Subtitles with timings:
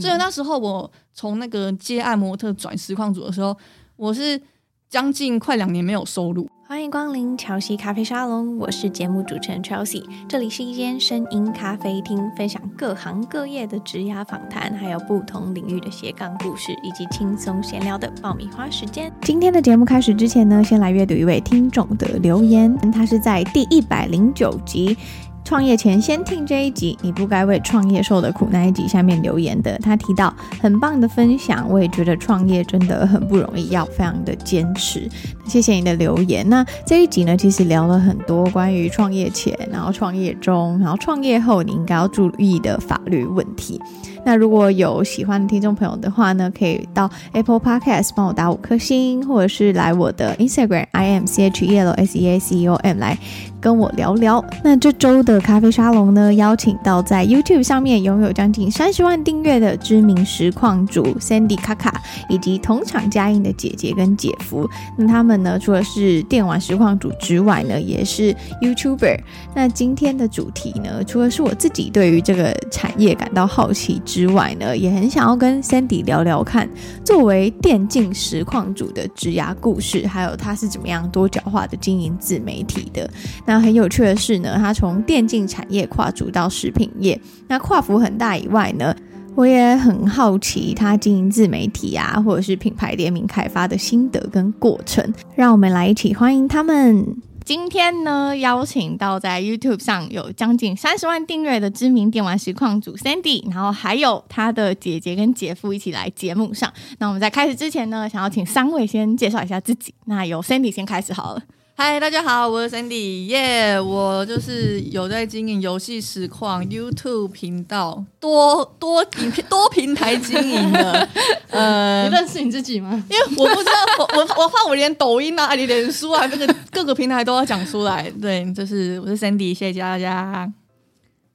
[0.00, 3.56] 所以那时候我从那个接案模特转实况组的时候，
[3.96, 4.40] 我是
[4.88, 6.48] 将近快两年没有收入。
[6.68, 19.12] 欢迎光临乔西咖啡沙龙，我是节目主持人 Chelsea，这里是一间声音咖啡厅，分享各行各业的职涯访谈，还有不同领域的斜杠故事，以及轻松闲聊的爆米花时间。
[19.22, 24.96] 今天的节目开始之前呢，先来阅读一位听众的留言，他是在第一百零九集。
[25.44, 35.08] 创业前先听这一集，你不该为创业受的苦那一集下面留言的，他提到很棒的分享，我也觉得创业真的很不容易，要非常的坚持。
[35.44, 36.48] 谢谢你的留言。
[36.48, 43.80] 那这一集呢，其实聊了很多关于创业前，然后创业中，然后创业后你应该要注意的法律问题。
[44.24, 52.74] 那如果有喜欢的听众朋友的话呢，可以到 Apple Podcast 帮我打五颗星，或者是来我的 Instagram I M C H E L S E A C O
[52.76, 53.18] M 来
[53.62, 54.44] 跟我聊聊。
[54.64, 64.68] 那这周的咖啡沙龙呢，邀请到在 YouTube 上面拥有将近三十万订阅的知名实况主 Sandy 卡卡，以及同场加映的姐姐跟姐夫。
[64.96, 69.20] 那他们呢，除了是电玩实况主之外呢，也是 YouTuber。
[69.54, 76.68] 那今天的主题呢，除了是我自己对于这个产业感到好奇之外呢，也很想要跟 Sandy 聊聊看，
[77.04, 83.08] 作为电竞实况主的职涯故事，还有他是怎么样多角化的经营自媒体的。
[83.46, 88.96] 那那很有趣的是呢，他从电竞产业跨足到食品业，那跨幅很大以外呢，
[89.34, 95.12] 我也很好奇他经营自媒体啊，或者是品牌联名开发的心得跟过程。
[95.34, 97.14] 让我们来一起欢迎他们。
[97.44, 106.72] 今天呢，邀请到在 YouTube 上有将近三十万订阅的知名电玩实况主 Sandy，然后还有他的姐姐跟姐夫一起来节目上。
[106.98, 109.92] 那我们在开始之前呢，想要请三位先介绍一下自己。
[110.06, 111.42] 那由 Sandy 先开始好了。
[111.74, 121.08] 嗨，大家好，我是 Sandy，耶、yeah，我就是有在经营游戏实况 YouTube 频道，多多影片 多平台经营的。
[121.50, 123.02] 呃，你认识你自己吗？
[123.10, 128.08] 因为我不知道，我我我怕我连抖音啊、你脸书啊，这个 各个平台都要讲出来。
[128.20, 130.52] 对，就是我是 Sandy，谢谢大家。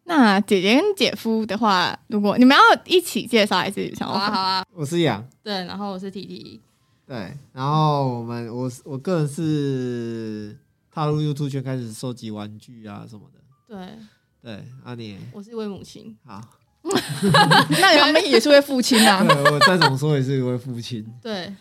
[0.05, 4.13] 那姐姐跟姐夫的话，如果你们要一起介绍，还是想要？
[4.13, 4.63] 好啊，好啊。
[4.73, 6.59] 我是杨，对，然后我是 TT。
[7.07, 10.57] 对，然后我们我我个人是
[10.91, 13.39] 踏入 YouTube 圈开始收集玩具啊什么的。
[13.65, 13.97] 对
[14.41, 16.17] 对，阿年，我是一位母亲。
[16.25, 16.41] 好，
[16.83, 19.23] 那你们也是位父亲啊？
[19.23, 21.05] 对，我再怎么说也是一位父亲。
[21.23, 21.55] 对，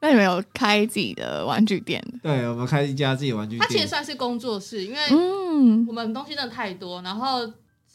[0.00, 2.02] 那你们有开自己的玩具店？
[2.22, 3.68] 对，我们开一家自己玩具店。
[3.68, 7.40] 它其实算是工作室，因为嗯，我们东西真的太多，然后。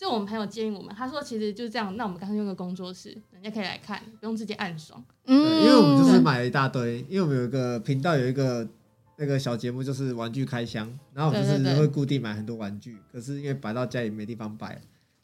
[0.06, 5.04] 是我们朋友建议我们，他说其实就是这样，那我们干脆用个工作室，人家可以来看，不用自己暗爽。
[5.26, 8.68] 嗯，因为我们就是买了一大堆，因为我们有一个频道有一个
[9.18, 14.80] 那个小节目，就是玩具开箱，然后我们就是会固定买很多玩具，可是因为摆到家里没地方摆，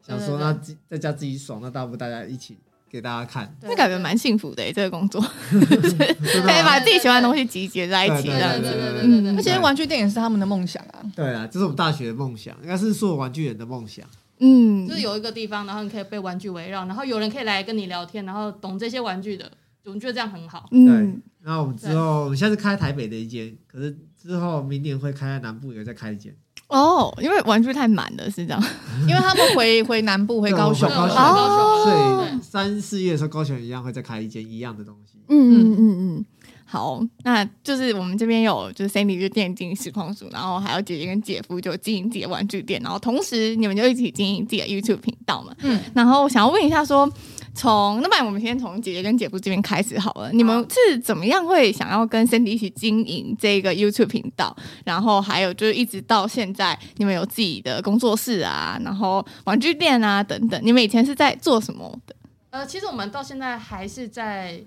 [0.05, 0.51] 想说那
[0.89, 2.57] 在家自己爽，那大不大家一起
[2.89, 5.21] 给大家看，那感觉蛮幸福的这个工作，
[5.51, 8.61] 可以把自己喜欢的东西集结在一起这样子。
[8.61, 11.03] 对对对对对，而且玩具店也是他们的梦想啊。
[11.15, 14.03] 对啊，这是我们大学的梦想，应该是所有玩具人的梦想。
[14.43, 19.49] 嗯，就是有一个地方，然后你可以被玩具围绕，然后有人可以来跟你聊天，然后懂这些玩具的，
[19.85, 20.67] 我们觉得这样很好。
[20.71, 20.95] 嗯、对，
[21.43, 26.35] 然后我们之后，我们现在是开台北的一间，可是之后明年会开在南部，也会再开一间。
[26.69, 28.63] 哦，因为玩具太满了，是这样。
[29.07, 35.19] 因为他们回回南部，回高雄，高雄，哦、所以三四月的时候，高雄一样会再开一间一样的东西。
[35.27, 36.25] 嗯嗯嗯嗯。
[36.71, 45.53] 好，那就是我们这边有，就是 Sandy 就电竞实况组，然后还有姐姐跟姐夫就经营自己的玩具店，然后同时你们就一起经营自己的 YouTube 频道嘛。
[45.63, 47.13] 嗯，然后想要问一下说，说
[47.53, 54.55] 从那么我们先从姐姐跟姐夫这边开始好了，你们是怎么样会想要跟 Sandy 一起经营这个 YouTube 频道？
[54.85, 62.15] 然后还有就是一直到现在，你们有自己的工作室啊，然后玩具店啊等等，你们以前是在做什么的？
[62.51, 64.63] 呃，其实我们到现在还是在。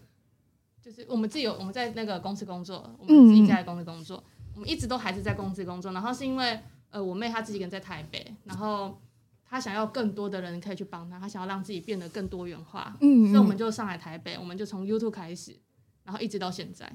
[0.84, 5.92] 就是我们自己有我们在那个公司工作，我们自己在公司工作，嗯、我们一直都还是在公司工作。
[5.92, 6.60] 然后是因为
[6.90, 9.00] 呃，我妹她自己一个人在台北，然后
[9.48, 15.58] 她想要更多的人可以去帮她，她想要让自己变得更多元化，嗯，所以我们就上来台北，我们就从 YouTube 开始，
[16.04, 16.92] 然后一直到现在。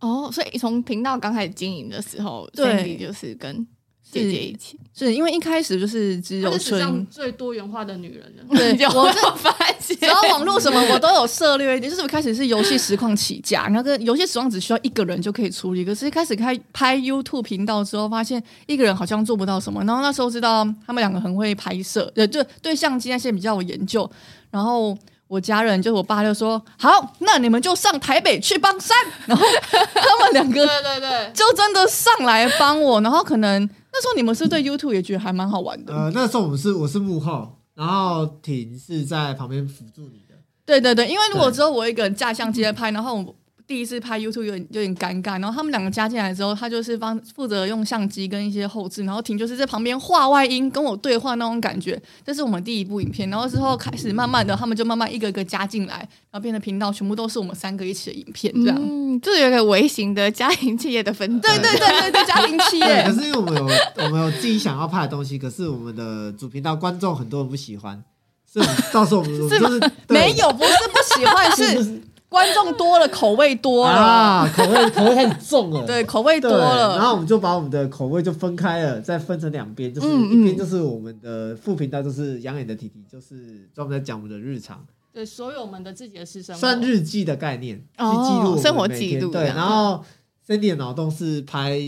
[0.00, 3.66] 哦，所以从频道刚开始经营的时候，对，就是跟
[4.10, 8.44] 姐姐一起，是因为一开始就是只有春最多元化的女人了。
[8.50, 9.50] 对， 我就发
[9.80, 11.90] 现，只要网络什么我都有涉猎一点。
[11.90, 15.82] 就是一开始是游戏实况起家，那个游戏实况只需要一个人就可以处理。
[15.82, 19.82] 可是一开始开拍 YouTube 频道之后，发现一个人好像做不到什么。
[19.84, 24.08] 然后那时候知道他们两个很会拍摄，对就对，相机那些比较有研究。
[24.50, 24.94] 然后
[25.26, 28.94] 我家人就我爸就说：“好，那你们就上台北去帮山。
[29.24, 29.42] ”然后
[29.94, 33.00] 他们两个对对对，就真的上来帮我。
[33.00, 33.66] 然后可能。
[33.92, 35.94] 那时候你们是对 YouTube 也觉得还蛮好玩的。
[35.94, 40.34] 呃，那时候我们是我是幕后，然后婷是在旁边辅助你的。
[40.64, 43.36] 对对对，因为如果只有我一个人架相机在拍，然后我。
[43.66, 52.00] 第一次拍 YouTube 有点有点尴尬，然后他们两个加进来之后，他就是帮负责用相机跟一些后置，然后婷就是在旁边画外音跟我对话那种感觉。
[52.24, 55.96] 这是我们第一部影片，然后之后开始慢慢的，他们就慢慢一个一个加进来，
[56.30, 63.04] 然后变成频道全部都是我们三个一起的影片，这样，嗯，就是有点微型的家庭企业的分对对对对对，家庭企业。
[63.04, 63.64] 可是因为我们有
[64.04, 68.02] 我们有自己想要拍的东西，可是我们的主频道观众很多人不喜欢，
[68.44, 72.02] 所以到时候我们就是，是没有，不是不喜欢是。
[72.32, 75.84] 观众多了，口味多了啊，口味口味开始重了。
[75.86, 89.30] 对，口味多了，然后我们就把我们的口味就分开了，再分成两边，就是一边就是我们的副频道，就是养眼的弟弟，就是专门在讲我们的日常，对，所有我们的自己的私生活，算日记的概念，去记录生活记录。
[89.30, 90.02] 对，然后
[90.48, 91.78] Cindy 的脑洞是拍。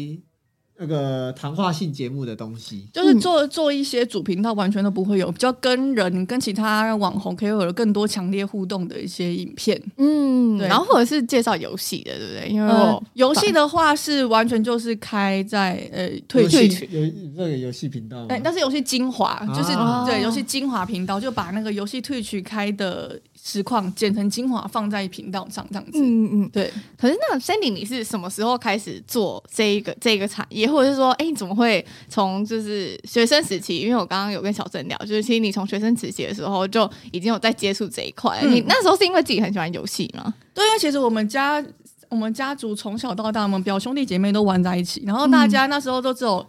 [0.77, 9.81] 那个谈话性节目的东西，就是做做一些主频道完全都不会有，比较跟人跟其他网红可以有更多强烈互动的一些影片。
[9.99, 12.49] 嗯，对，然后或者是介绍游戏的，对不对？
[12.49, 17.07] 因为我游戏的话是完全就是开在呃退退群有
[17.37, 19.73] 这个游戏频道，哎，但是游戏精华就是
[20.05, 25.93] 对游戏精华频道就把那个游戏退群开的实况剪成精华放在频道上这样子。
[25.97, 26.73] 嗯嗯，对。
[26.97, 30.67] 可是那 Sandy，你是什么时候开始做这一个这个产业？
[30.67, 33.81] 或者是说，哎，你怎么会从就是学生时期？
[33.81, 38.41] 因为我刚刚有跟小郑聊，就是其实你从学生时期的时候就已经有在接触这一块。
[38.43, 40.33] 嗯、你那时候是因为自己很喜欢游戏吗？
[40.55, 41.63] 对，因为其实我们家
[42.09, 46.39] 我们家族从小到大，我们表兄弟姐妹都玩在一起，然后大家那时候都只有。
[46.39, 46.47] 嗯、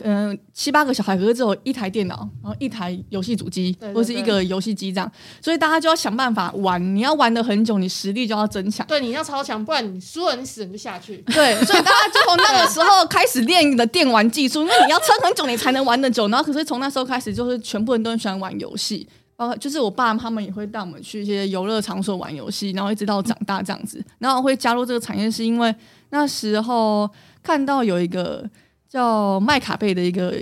[0.00, 5.10] 呃，七八个小孩，可是只有一台电脑，然后一台游戏主机，或是一个游戏机这样，
[5.42, 6.78] 所以大家就要想办法玩。
[6.94, 8.86] 你要玩的很久，你实力就要增强。
[8.86, 11.18] 对，你要超强，不然你输了，你死了你就下去。
[11.26, 16.28] 对，所以大家就从那个时候开始练你的电玩技术，因为你要撑很久，你才能玩得久。
[16.28, 19.06] 然后，可是从那时候开始，就是全部人都很喜欢玩游戏，
[19.36, 24.04] 包括就是我爸他们也会带我们去一些游乐场所玩游戏，然后一直到长大这样子。
[24.18, 25.74] 然后会加入这个产业，是因为
[26.10, 27.10] 那时候
[27.42, 28.48] 看到有一个。
[28.88, 30.34] 叫麦卡贝的一个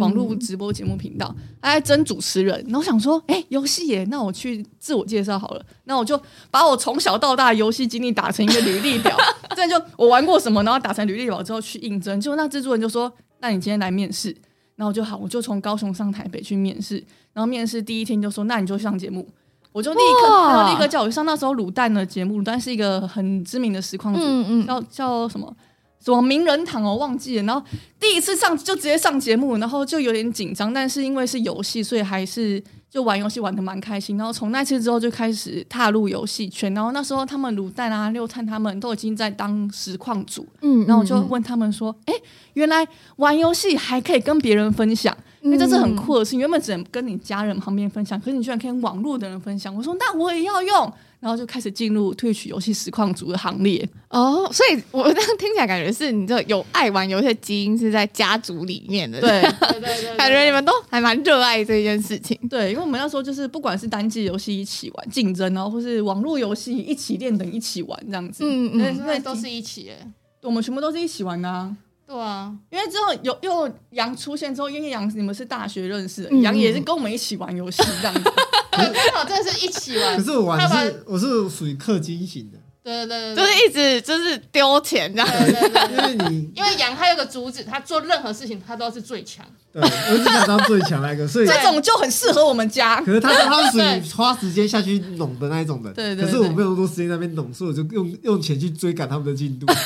[0.00, 6.20] 网络直播节目频道，他在争主持人，然后想说，哎、欸，游戏耶，那我去自我介绍好了，那我就
[6.50, 9.16] 把我从小到大游戏经历打成一个履历表，
[9.54, 14.36] 这样就我玩过什么，然后打成履历表之后去应征，结果那制作人就说，那你今天来面试，
[14.74, 16.96] 然后我就好，我就从高雄上台北去面试，
[17.32, 19.24] 然后面试第一天就说，那你就上节目，
[19.70, 21.24] 我就立刻，然后立刻叫我去上。
[21.24, 25.54] 那时候卤蛋的节目，卤蛋是一个很知名的实况主，嗯嗯，叫叫什么？
[26.04, 27.64] 什么名人堂哦忘记了，然后
[28.00, 32.60] 第一次上就直接上节目，然后就有点紧张，但是因为是游戏，所以还是
[32.90, 34.16] 就玩游戏玩得蛮开心。
[34.16, 42.14] 然后从那次之后就开始踏入游戏圈，然后那时候他们卤蛋啊、六探他们都已经在当实况组，嗯，然后我就问他们说：“哎、
[42.54, 42.84] 原来
[43.16, 46.40] 玩游戏还可以跟别人分享，因为这是很酷的事情。
[46.40, 53.88] 原本只能跟你家人旁边分享，可是你居然可以跟网络的人分享。”我说：“那我也要用。”然后就开始进入 Twitch 游戏实况组的行列。
[54.08, 62.36] 哦，所以我这样听起来感觉是你这有爱玩游戏的基因是在家族里面的，对， 对对对，感觉你们都还蛮热爱这件事情。
[62.50, 70.12] 对，因为我们那时候就是不管是单机游戏一起玩竞争，然后或是网络游戏一起练等一起玩这样子，嗯嗯，那都是一起哎，
[70.42, 71.74] 我们全部都是一起玩的啊。
[72.04, 78.30] 对啊，因为之后有又杨出现之后，因为杨你们是大学认识的，杨、嗯、也是跟我们一起玩游戏这样子，
[78.72, 80.16] 刚 好真的是一起玩。
[80.16, 82.58] 可是我玩是我是属于氪金型的。
[82.84, 85.28] 对对对，就是一直就是丢钱这样。
[85.28, 89.44] 对对对， 因为你因为羊它有个主旨，他做任何事情他都是最强。
[89.72, 93.00] 对，我只想当最强那个，所以 这种就很适合我们家。
[93.00, 95.90] 可是他他是属于花时间下去弄的那一种的。
[95.92, 96.24] 对对。
[96.26, 99.64] 可是我没有那么多时间在那边弄，所以我就用用钱去追赶他们的进度。
[99.64, 99.76] 对，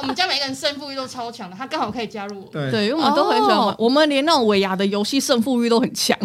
[0.00, 2.48] 我们家每个人胜负欲都超强的，他刚好可以加入我。
[2.52, 6.16] 对对，因为我们都很喜欢玩，我们连那种尾牙的游戏胜负欲都很强。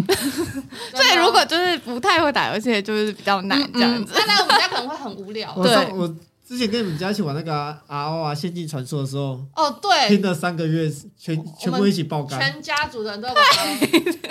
[0.94, 4.13] 所以如果就是不太会打游戏，就是比较难这样子。
[4.27, 5.51] 那我们家可能会很无聊。
[5.63, 6.00] 对。
[6.51, 6.58] 我。
[6.58, 13.36] 之前跟你们家一起玩那个 RO 啊，仙境传说的时候，哦对，拼了三个月，全全部一起爆肝，全家族的人都玩，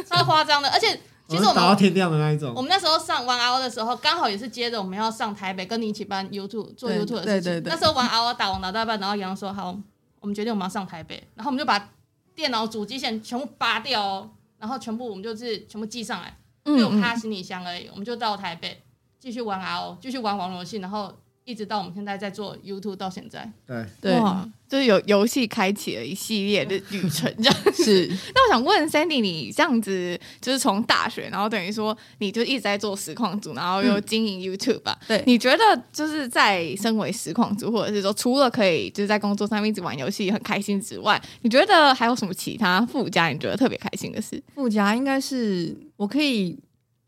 [0.06, 0.68] 超夸张的。
[0.72, 2.52] 而且其实我们打到天亮的那一种。
[2.54, 7.24] 我们那时候上玩 RO 的时候，刚好也是接着我们要上台北，跟你一起办 YouTube 做 YouTube 的事情。
[7.24, 7.72] 对对对对。
[7.72, 9.76] 那时候玩 RO 打王打到一半，然后杨说：“好，
[10.20, 11.90] 我们决定我们要上台北。”然后我们就把。
[12.32, 16.34] 电脑主机线全部拔掉哦，然后全部我们就是全部寄上来，
[16.64, 18.82] 嗯就有趴行李箱而已，我们就到台北
[19.18, 21.12] 继续玩 RO，继续玩网络游戏，然后。
[21.44, 24.20] 一直到我们现在在做 YouTube 到现在，对对，
[24.68, 28.06] 就是有游戏开启了一系列的旅程， 这样是。
[28.34, 34.96] 那我想问 Sandy，你这样子就是从大学，然后等于说你就一直在做实况组，然后又经营 YouTube 吧？
[35.08, 43.28] 嗯、对，你觉得就是在身为实况组，或者是说除了可以就是在工作上面一直玩游戏很开心之外，你觉得还有什么其他附加？
[43.28, 44.40] 你觉得特别开心的事？
[44.54, 46.56] 附加应该是我可以。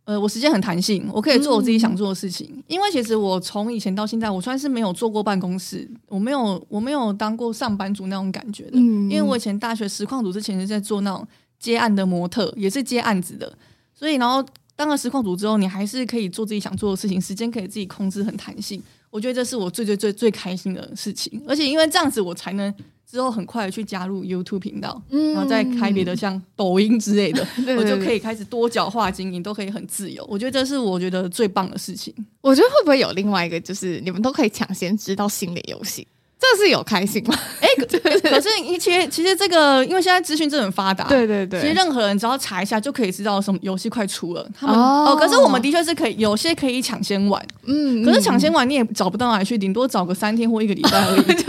[0.04, 2.49] 呃，我时间很弹性，我可以做我自己想做的事情。
[2.52, 8.73] 嗯、因为其实我从以前到现在，我算是没有坐过办公室，我没有我没有当过上班族那种感觉的。
[8.75, 11.26] 嗯、因为我以前大学实况组之前是在做那种
[11.59, 13.56] 接案的模特，也是接案子的。
[13.94, 14.44] 所以，然后
[14.75, 18.82] 当了实况组之后，你还是可以做自己想做的事情，时间可以自己控制，很弹性。
[19.09, 21.40] 我觉得这是我最最最最开心的事情。
[21.47, 22.75] 而且因为这样子，我才能。
[23.12, 30.26] 之后很快的去加入 YouTube 频道，嗯、然后再开别的像抖音之类的， 对对对，我就可以开始多角化经营，都可以很自由。
[30.31, 32.14] 我觉得这是我觉得最棒的事情。
[32.40, 36.09] 我觉得会不会有另外一个，就是你们都可以抢先知道新的游戏？
[36.42, 37.34] 这是有开心吗？
[37.61, 44.44] 哎、 欸，可是其实其实这个，因为现在资讯真的很发达，对对对，其实任何人只要查一下就可以知道什么游戏快出了。
[44.58, 51.42] 他们哦，哦，可是我们的确是可以，有些可以抢先玩，嗯，可是抢先玩你也找不到哪里去，顶多找个三天或一个礼拜而已，就是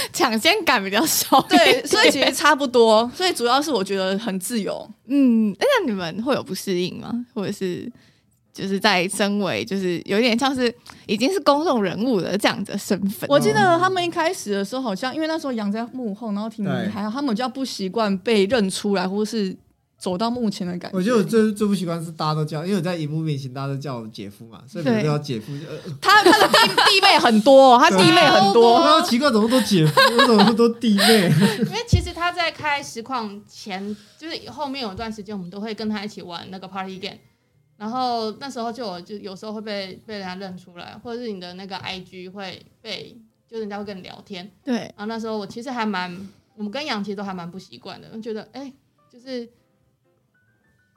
[0.12, 1.40] 抢先感比较少。
[1.48, 3.10] 对，所以其实差不多。
[3.14, 4.88] 所以主要是我觉得很自由。
[5.08, 7.12] 嗯，那你们会有不适应吗？
[7.34, 7.90] 或者是？
[8.56, 13.28] 就是在身为就是有点像是已经是公众人物的这样的身份。
[13.28, 19.54] 我记得他们一开始的时候，好像因为那时候杨在幕后，然后挺厉害，他们比较不习惯被认出来，或是
[19.98, 20.96] 走到幕前的感觉。
[20.96, 25.52] 我觉得我最最不习惯是大家都叫，因为我在荧幕面前大家都叫我姐夫嘛，所以每个都叫姐夫。
[26.00, 28.80] 他他的弟弟妹很多，他弟妹很多。
[28.80, 31.30] 然后奇怪，怎么都姐夫，为什么都弟妹？
[31.66, 37.18] 因为其实他在开实况前，就是后面有一段时间，我们都会跟他一起玩那个 Party Game。
[37.76, 43.16] 然后那时候就我就有时候会被被人家认出来，或者是你的那个 IG 会被，
[43.46, 44.50] 就人家会跟你聊天。
[44.64, 44.76] 对。
[44.76, 46.10] 然后那时候我其实还蛮，
[46.56, 48.72] 我们跟杨其实都还蛮不习惯的，觉得哎，
[49.12, 49.48] 就是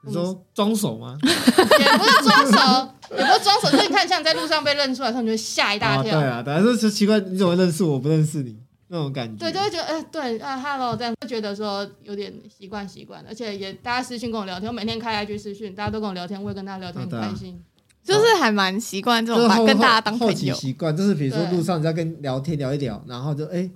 [0.02, 1.18] 你说装熟吗？
[1.22, 6.18] 也不是装熟，也不是装熟，就是你看像你在路上被认出来，他们就会吓一大跳。
[6.18, 8.58] 对啊，反正是奇怪，你怎么认识我，我不认识你？
[8.92, 17.62] 那种感觉，对，就会觉得，哎、欸，对，啊，Hello，这样会觉得说有点习惯习惯，而且也大家私信跟我聊天，我每天开 IG 私讯，大家都跟我聊天，我也跟大家聊天，很开心，
[18.02, 20.54] 就是还蛮习惯这种把跟大家当朋友。
[20.54, 23.70] 习惯，就是比如说路上你在跟聊天聊一聊，然后就哎、欸，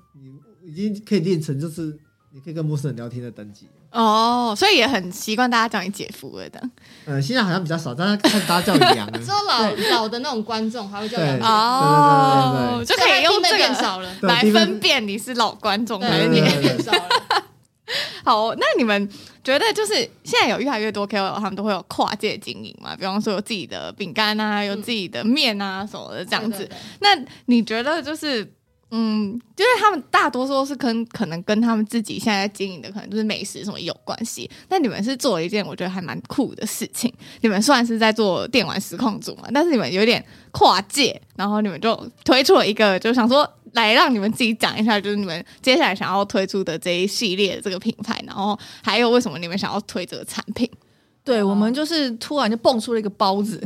[0.64, 1.97] 你已经可以练成就是
[2.33, 3.68] 你可以跟陌生人聊天的等级。
[3.94, 6.60] 哦，所以也很习惯大家叫你姐夫了的。
[7.06, 9.10] 嗯，现在好像比较少，大家看大家叫你娘。
[9.22, 11.38] 之后老老的那种观众还会叫娘。
[11.40, 17.08] 哦，就可以用这个变少了来分辨你是老观众还是你变少了。
[18.24, 19.08] 好，那你们
[19.44, 22.96] 觉得就是现在有越来越多 KOL 他们都会有跨界经营嘛？
[22.96, 26.68] 比方说有自己的饼干啊，有自己的面啊什么的这样子。
[26.98, 27.10] 那
[27.46, 28.52] 你觉得就是？
[28.96, 34.48] 嗯，就是他们大多数是跟可能跟他们自己现在经营的可能就是美食什么有关系。
[34.68, 37.12] 但你们是做了一件我觉得还蛮酷的事情。
[37.40, 50.70] 你们虽然是在做电玩实况组嘛，但是你们有点跨界，然后你们就推出了一个，就想说来让你们自己讲一下，就是你们接下来想要推出的这一系列的这个品牌，然后还有为什么你们想要推这个产品。
[51.24, 53.58] 对，我们就是突然就蹦出了一个包子，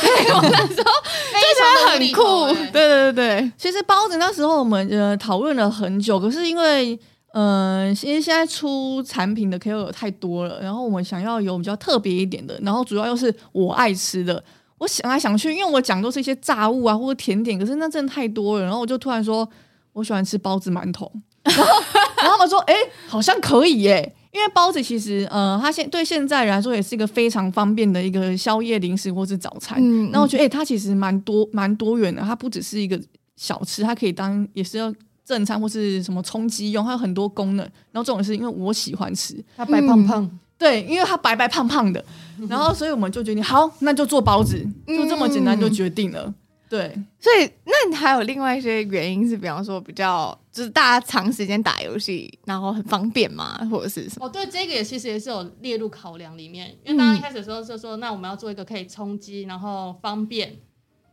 [0.00, 0.92] 对，我那时候
[1.32, 3.52] 就觉得很酷，对对对对。
[3.56, 6.98] 其实包子那时候我们呃讨论了很久，可是因为
[7.32, 14.42] 嗯，因为现在出产品的 KOL 太多了，然后我们想要有比较特别一点的，然后主要又是我爱吃的，
[14.78, 19.46] 我想来想去，因为我讲都是一些炸物啊或者甜点，可是那真的太多了，然后我就突然说
[19.92, 21.10] 我喜欢吃包子馒头，
[21.44, 21.64] 然后
[22.22, 22.74] 然后他们说哎，
[23.06, 24.14] 好像可以耶。
[24.36, 29.78] 因为包子其实，呃，它现对现在人来说也是一个非常方便的一个宵夜零食或是早餐。
[29.80, 32.20] 嗯，那我觉得，哎、欸，它其实蛮多蛮多元的。
[32.20, 33.00] 它不只是一个
[33.36, 34.92] 小吃，它可以当也是要
[35.24, 37.64] 正餐或是什么充饥用，它有很多功能。
[37.92, 42.04] 然后这种是因为我喜欢吃，它白胖胖，嗯、对，因为它白白胖胖的。
[42.46, 46.24] 然后所以我们就决定，好，那就做包子，就这么简单就决定了。
[46.26, 46.34] 嗯
[46.68, 54.26] 对，所以那你还有另外一些原因是，比方说比较就是大家长时间打游戏，然后很方便嘛，或者是什么？
[54.26, 60.56] 哦，对，这个也其实也是有列入考量里面，因为刚刚一开始的时候就说，那我们要做一个可以冲击，然后方便，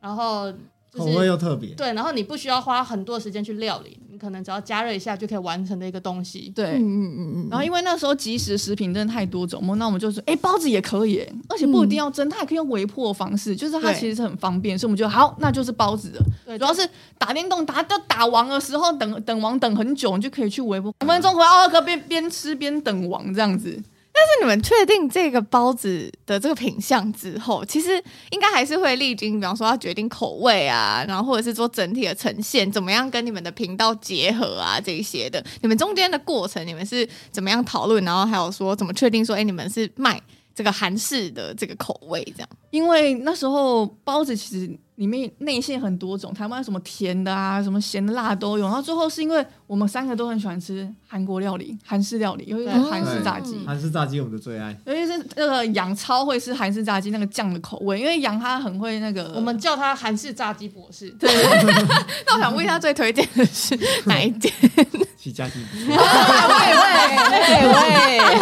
[0.02, 0.62] 然后就是
[0.98, 6.52] 口味又特别，对，然后你不需要花很多时间去料理，你可能只要加热一下就可以完成的一个东西。
[6.56, 7.48] 对，嗯嗯嗯嗯。
[7.50, 16.26] 然后因为那时候即食食品真的太多种，那我们就说，哎，包子也可以，而且不一定要蒸，它也可以用微波的方式，就是它其实是很方便，所以我们就好，那就是包子了。
[16.46, 23.82] 对，主要是打电动打到打王的时候，等等王等很久，你就可以去微波，五分钟回来，可边边吃边等王这样子。
[24.16, 35.44] 但是你们确定这个包子的这个品相之后，其实应该还是会历经，比方说要决定口味啊，然后或者是做整体的呈现，怎么样跟你们的频道结合啊这一些的。
[35.62, 38.04] 你们中间的过程，你们是怎么样讨论？
[38.06, 40.22] 然后还有说怎么确定说，哎，你们是卖
[40.54, 42.50] 这个韩式的这个口味这样？
[42.70, 44.80] 因为那时候包子其实。
[44.98, 48.64] 里面内馅很多种，台湾什么甜的啊，什么咸的、辣都有。
[48.64, 53.58] 然后最后是因为我们三个都很喜欢吃韩国料理、韩式料理，尤其是韩式炸鸡。
[53.66, 61.10] 韩式炸鸡我们的最爱，尤其是那个杨超会吃韩式炸鸡那个酱的口味，因为杨他很会那个，我们叫他韩式炸鸡博士。
[61.20, 61.28] 对，
[62.28, 63.76] 那我想问一下，最推荐的是
[64.06, 64.54] 哪一间？
[65.18, 65.54] 起家鸡。
[65.88, 65.98] 喂喂
[67.74, 68.38] 喂喂。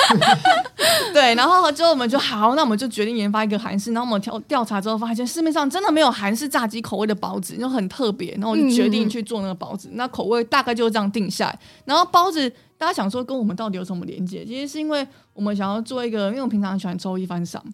[1.12, 3.92] 对，然后之后我们就好，那我们就决定研发一个韩式。
[3.92, 8.30] 然后我们调调查之后发现，市面上真的没有韩式炸鸡口味的包子，就很特别。
[8.34, 9.88] 然后我就决定去做那个包子。
[9.88, 11.58] 嗯、那口味大概就这样定下来。
[11.84, 12.48] 然后包子，
[12.78, 14.44] 大家想说跟我们到底有什么连接？
[14.44, 17.64] 其实是因为我们想要做一个，因为我平常喜欢抽一番赏，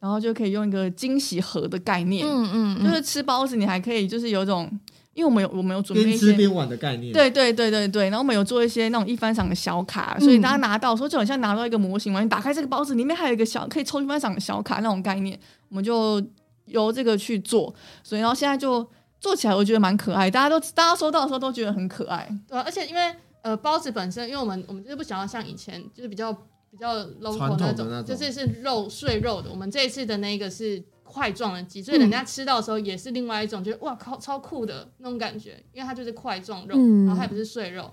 [0.00, 2.26] 然后就可以用一个惊喜盒的概念。
[2.26, 4.70] 嗯嗯，就是吃包子，你还可以就是有一种。
[5.14, 15.36] 因为我们有我们有准备一些边吃边玩的概念，对对对对对，然后我们有做一些那种一番赏的小卡，所以大家拿到说就好像拿到一个模型嘛，你打开这个包子里面还有一个小可以抽一番赏的小卡那种概念，
[15.70, 16.24] 我们就
[16.66, 17.74] 由这个去做，
[18.04, 18.88] 所以然后现在就
[19.20, 30.82] 做起来，我觉得蛮可爱，大家都大家收到的时候都觉得很可爱，对、啊，而且因为呃包子本身，因为我们我们就是不想要像以前就是比较比较 local 那种，就是是肉碎肉的，我们这一次的那个是。
[31.10, 37.90] 块状的鸡，所以人家吃到的时候也是另外一种，觉得哇靠，超酷的那种感觉，因为它就是块状肉，嗯、然后它也不是碎肉，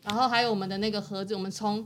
[0.00, 1.84] 然后还有我们的那个盒子，我们从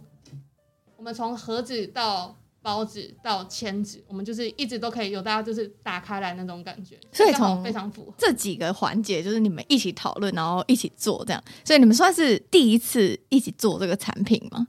[0.98, 2.36] 我们从盒子到
[2.66, 14.66] 包纸到签纸，我们就是一直都可以有大家就是打开来那种感觉，所以从非常符合这几个环节，就是你们一起讨论，然后一起做这样，所以你们算是第一次一起做这个产品吗？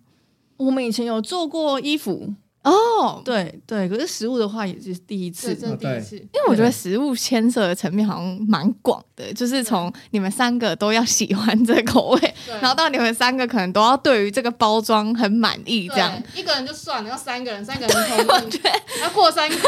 [0.58, 2.36] 我们以前有做过衣服。
[2.68, 16.22] 哦，oh, 对对，可是食物的话也是第一次，这是第一次，因为我觉得食物牵涉的层面好像蛮广的，就是从你们三个都要喜欢这个口味， 然后到你们三个可能都要对于这个包装很满意，这样。
[16.36, 18.62] 一个人就算了，要三个人，三个人同意，
[19.02, 19.62] 要过三关，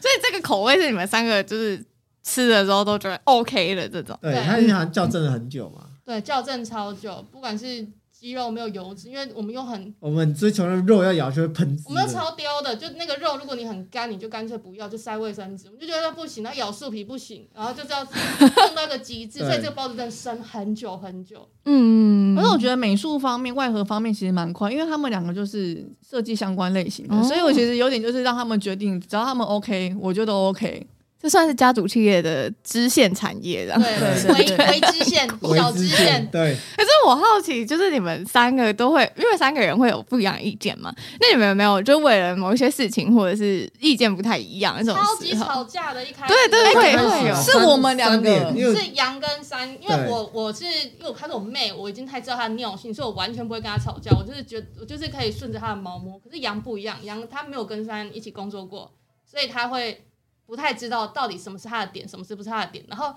[0.00, 1.80] 所以这个口味是你们三个就是
[2.24, 7.86] 吃的时候都觉得 OK 的这种，对，他好像校正了很久嘛，对，校正超久，不管是。
[8.20, 11.84] 鸡肉没有油脂，因为我们又很我们追求的肉要咬就会喷汁。
[11.86, 15.68] 我们要超刁的，就那个肉，如果你很干，你就干脆不要，就塞卫生纸。
[15.68, 21.48] 我们就觉得不行，那咬树皮不行，然后就是要弄到一个极致，所以这个包子真的生很久很久。
[21.64, 30.86] 嗯，可是我觉得美术方面、外盒方面其实蛮快，因为他们两个就是设计相关类型的，哦、所以我其实有点就是让他们决定，只要他们 OK，我觉得都 OK。
[31.22, 36.26] 这算是家族企业的支线产业，这样对，微微支线、小支线。
[36.32, 36.56] 对。
[36.74, 40.90] 可是我好奇，就是你们三个都会，因为三个人会有不一样的意见嘛？
[41.20, 46.02] 那你们有没有就为了某一些事情，或者是意见不太一样那种超级吵架的？
[46.02, 47.34] 一开始对对对，会有。
[47.34, 54.10] 是我们两个，是杨跟三，因为我我是因为我看到我妹，我已经太知道她的尿性，所以我完全不会跟她吵架。
[54.18, 56.18] 我就是觉得我就是可以顺着她的毛摸。
[56.18, 58.90] 可是杨不一样，杨他没有跟三一起工作过，
[59.30, 60.02] 所以他会。
[60.50, 62.84] 不太知道到底什么是他的点，什么是不是他的点。
[62.88, 63.14] 然后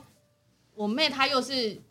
[0.76, 1.82] 我妹她又是，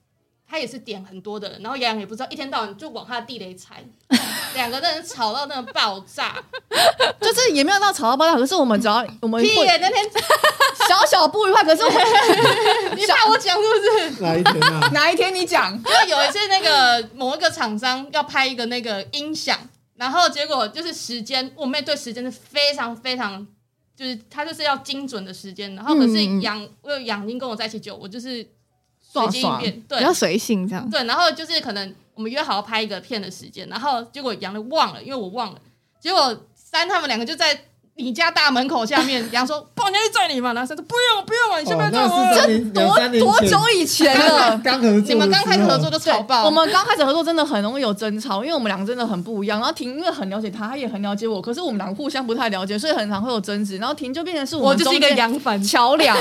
[0.49, 3.85] 她也是点很多的人，然后洋洋也不知道，一天到晚就往他的地雷踩，
[4.55, 6.41] 两个人吵到那个爆炸，
[7.21, 8.37] 就是也没有到吵到爆炸。
[8.37, 10.09] 可是我们只要我们屁耶，那天
[10.89, 11.91] 小小不愉快，可是我
[12.95, 14.23] 你怕我讲是不是？
[14.23, 14.91] 哪一天啊？
[14.93, 15.77] 哪一天你讲？
[15.83, 19.59] 就有一次那个某一个厂商要拍一个那个音响，
[19.97, 23.45] 然后结果就是时间，我妹对时间是非常非常。
[23.95, 28.47] 就是他就是要精准的时间，然后可是杨，嗯、因为杨已经跟我在一起久，我就是
[29.01, 30.89] 随机应变，对，比较随性这样。
[30.91, 35.61] 对，然后就是可能我们约好要拍一个片的时间，然后结果杨的忘了，因为我忘了，
[36.01, 37.67] 结果三他们两个就在。
[37.97, 44.59] 你家大门口下面， 然后说：“不然就载你嘛。”男生说：“不用，不用了，你先不要载我。”这多多久以前了？
[44.65, 46.45] 刚合作，你们刚开始合作就吵爆。
[46.45, 49.59] 我们刚开始合作真的很容易有争吵，因为我们两个真的很不一样。
[49.61, 53.77] 然后婷因为很了解他，他也很了解我，可是我们两个互相不太了解，所以很常会有争执。
[53.77, 55.15] 然后婷就变成是我们中间
[55.63, 56.17] 桥梁，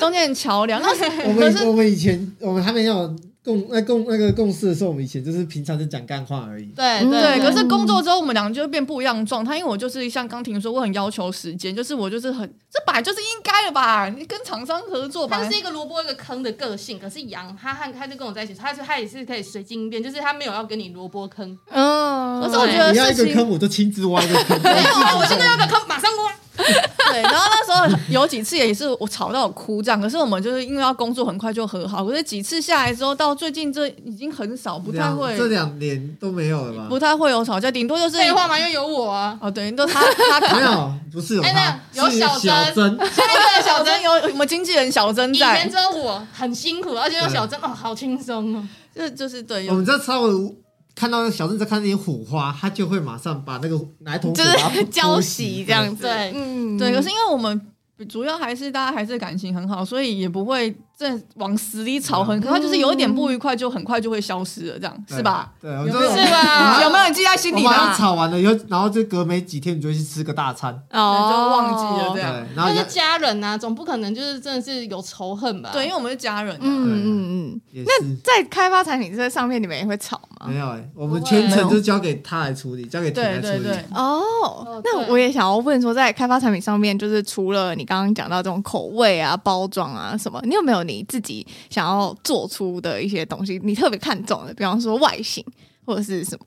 [0.00, 0.82] 中间桥梁。
[0.82, 0.88] 那
[1.28, 6.64] 我们我们以前我们还没有共那共那个共事的时候，我们以前就是平常就讲干话而已。
[6.74, 9.58] 对对，对，可是工作之后，我们两个就会变不一样的状态。
[9.58, 14.08] 因为我就是像刚婷说，我很要求时间，就是我就是很，这本来就是应该的吧？
[14.08, 16.98] 你跟厂商合作吧，他是一个萝卜一个坑的个性。
[16.98, 21.58] 可是杨他和他就跟我在一起，他就他也是可以随机应变，就是他没有要跟你萝卜坑。
[21.70, 24.62] 嗯，可是我觉得你要一个坑，我就亲自挖一个坑。
[24.62, 26.34] 没有啊，我现在要个坑，马上挖。
[27.10, 32.04] 对，然后那时候有几次也是我吵到我哭这样，可是我们就是因为要工作，很快就和好。
[32.04, 36.86] 可是几次下来之后，到最近这已经很少，不太会，这两年都没有了吧？
[36.88, 39.36] 不太会有吵架，顶多就是废话嘛，因为有我啊。
[39.40, 40.00] 哦，对，都他
[40.40, 48.68] 他没有，不是有有小小珍，现在小珍有我们经纪人小珍以在前只有我很辛苦，而且有小珍哦，好轻松哦。
[48.94, 50.54] 这就是对，我们这稍微。
[50.94, 56.02] 看到小镇在看那些火花，他就会马上把那个拿一桶就是浇洗这样子。
[56.02, 56.92] 对，嗯，对。
[56.92, 57.60] 可是因为我们
[58.08, 62.40] 主要还是大家还是感情很好，所以也不会再往死里吵很。
[62.40, 65.52] 可他就是有一点不愉快，就很快就会消失了，这样是吧？
[65.60, 66.00] 对，有没有？
[66.00, 66.82] 是吧？
[66.82, 67.62] 有没有人记在心里？
[67.62, 72.46] 然后吵完了以后，然后就隔没几天，你就去吃个大餐，哦，就忘记了这样。
[72.54, 75.70] 然后是家人呐，总不可能就是真的是有仇恨吧？
[75.72, 76.56] 对，因为我们是家人。
[76.60, 77.60] 嗯嗯嗯。
[77.86, 80.46] 那在开发产品这上面，你们也会吵吗？
[80.48, 83.68] 没有哎，我们全程就交给他来处理，交给他来处理。
[83.92, 93.60] 哦，那我也想要问说，在开发产品上面，就是除了你刚刚讲到这种口味啊、包装啊什么，你有没有你自己想要做出的一些东西？
[93.64, 95.44] 你特别看重的，比方说外形
[95.84, 96.46] 或者是什么？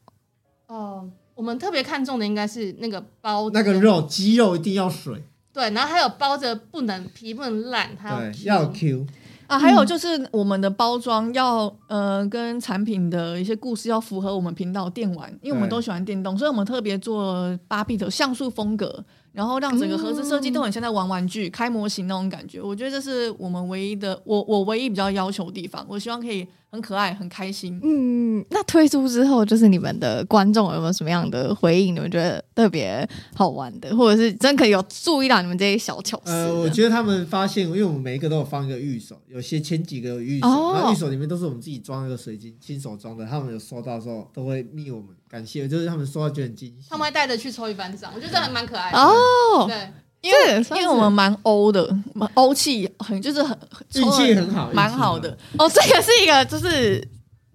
[0.68, 5.24] 哦，我们特别看重的应该是那个包，那个肉鸡肉一定要水，
[5.54, 9.06] 对，然后还有包着不能皮不能烂，还要 Q。
[9.48, 19.06] 啊，还有就是我们的包装要呃跟产品的一些故事要符合我们频道电玩，因为我们都喜欢电动，所以我们特别做八 bit 的像素风格，
[19.38, 22.60] 然后让整个盒子设计都很像在玩玩具、开模型那种感觉。
[22.60, 25.86] 我觉得这是我们唯一的，我我唯一比较要求的地方。
[25.88, 26.48] 我希望可以。
[26.70, 27.80] 很可爱，很开心。
[27.82, 31.96] 嗯，那推出之后，就是你们的观众有没有什么样的回应？
[31.96, 36.30] 你们觉得特别好玩的，或者是真可以有注意到你们这些小巧思？
[36.30, 43.26] 呃，我觉得他们发现，因为我们每一个都有放一个御守，有些前几个有御守，哦、然后御守里面都是我们自己装一个水晶，亲手装的。
[43.26, 46.88] 他们有收到的时候，都会密我们感谢，就是他们说到觉得很惊喜。
[46.90, 48.98] 他们还带着去抽一番赏，我觉得这还蛮可爱的。
[48.98, 49.92] 哦，对。
[50.22, 53.58] 因为因为我们蛮欧的，蛮欧气很就是很
[53.94, 55.38] 运气很好，蛮好的。
[55.58, 57.08] 哦，这个是一个就是。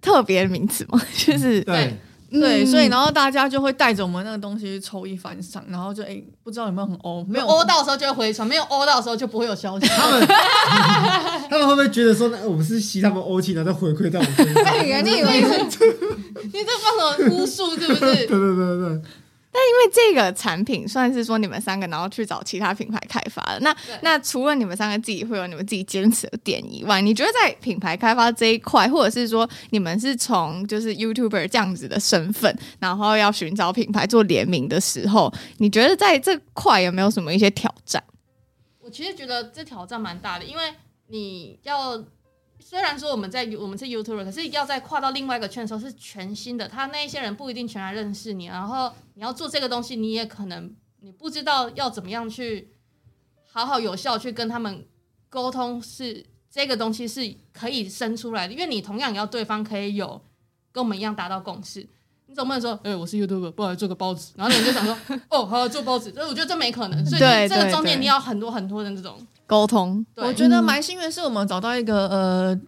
[0.03, 1.97] 特别名词嘛， 就是对
[2.33, 9.87] 对，所以然后大家就会带着我们那个东西去抽一番赏，然后就哎，不知道有没有很欧，没有欧到的时候就会回传，没有欧到的时候就不会有消息。
[9.87, 10.25] 他们
[11.49, 14.73] 他们会不会觉得说，我们是吸他们欧气，然后再回馈到我们身上？
[15.05, 15.47] 你以为是？
[16.43, 17.69] 你这放什么巫术？
[17.79, 17.99] 是不是？
[17.99, 19.01] 对对对对。
[19.53, 23.59] 但因为这个产品算是说你们三个，然后去找其他品牌开发的。
[23.59, 38.03] 那那除了你们三个自己会有你们自己坚持的点以外，你觉得在品牌开发这一块，或者是说你们是从就是 YouTuber 这样子的身份，然后要寻找品牌做联名的时候，你觉得在这块有没有什么一些挑战？
[38.79, 40.73] 我其实觉得这挑战蛮大的，因为
[41.07, 42.03] 你要。
[42.73, 52.69] 虽然说我们在我们是 YouTuber，可是要在跨到另外一个圈的时候是全新的，他那一些人不一定全来认识你，然后你要做这个东西，你也可能你不知道要怎么样去
[53.51, 54.83] 好好有效去跟他们
[55.29, 60.19] 沟通，是这个东西是可以生出来的，因为你同样也要对方可以有
[60.71, 61.87] 跟我们一样达到共识，
[62.25, 64.97] 你总不能说，哎、欸，我是 YouTuber，不来做个包子，然后你就想说，
[65.29, 69.15] 哦，好，好做包子，所以我觉得这没可能，所以这个中间你要很多很多的这种。
[69.53, 72.59] 沟通，我觉得蛮幸运，是我们找到一个呃。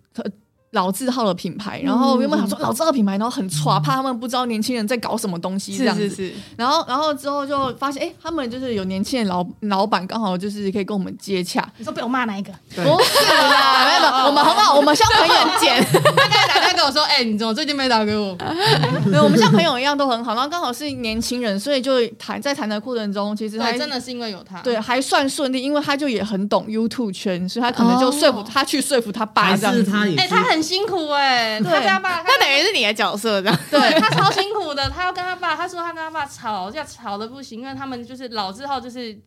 [0.72, 6.10] 老字号的品牌，然后原本想说老字号品牌，然后很差，怕他们不知道年轻人在搞什么东西这样子。
[6.10, 6.34] 是是是。
[6.58, 11.66] 然后，然后之后就发现，哎，他们就是有年轻人老老板，刚好就是可以跟我们接洽。
[11.78, 12.52] 你说被我骂哪一个？
[12.76, 15.82] 不是啦，没有没有，我们很好，我们像朋友见。
[16.76, 18.36] 跟我说，哎，你怎么最近没打给我？
[19.10, 20.34] 对，我们像朋友一样都很好。
[20.34, 29.92] 然后刚好是年轻人，所以就谈在谈的过程中，其实还真的是因为有他，对，还算顺利，因为他就也很懂 YouTube 圈，所以他可能就说服他去说服他爸这样子。
[30.18, 31.60] 哎，他很辛苦哎。
[31.60, 33.60] 对，他跟他爸，他等于是你的角色这样。
[33.72, 39.18] 对， 他超辛苦的，他要跟他爸，他说他跟他爸吵架吵的不行，因为他们就是老字号，就是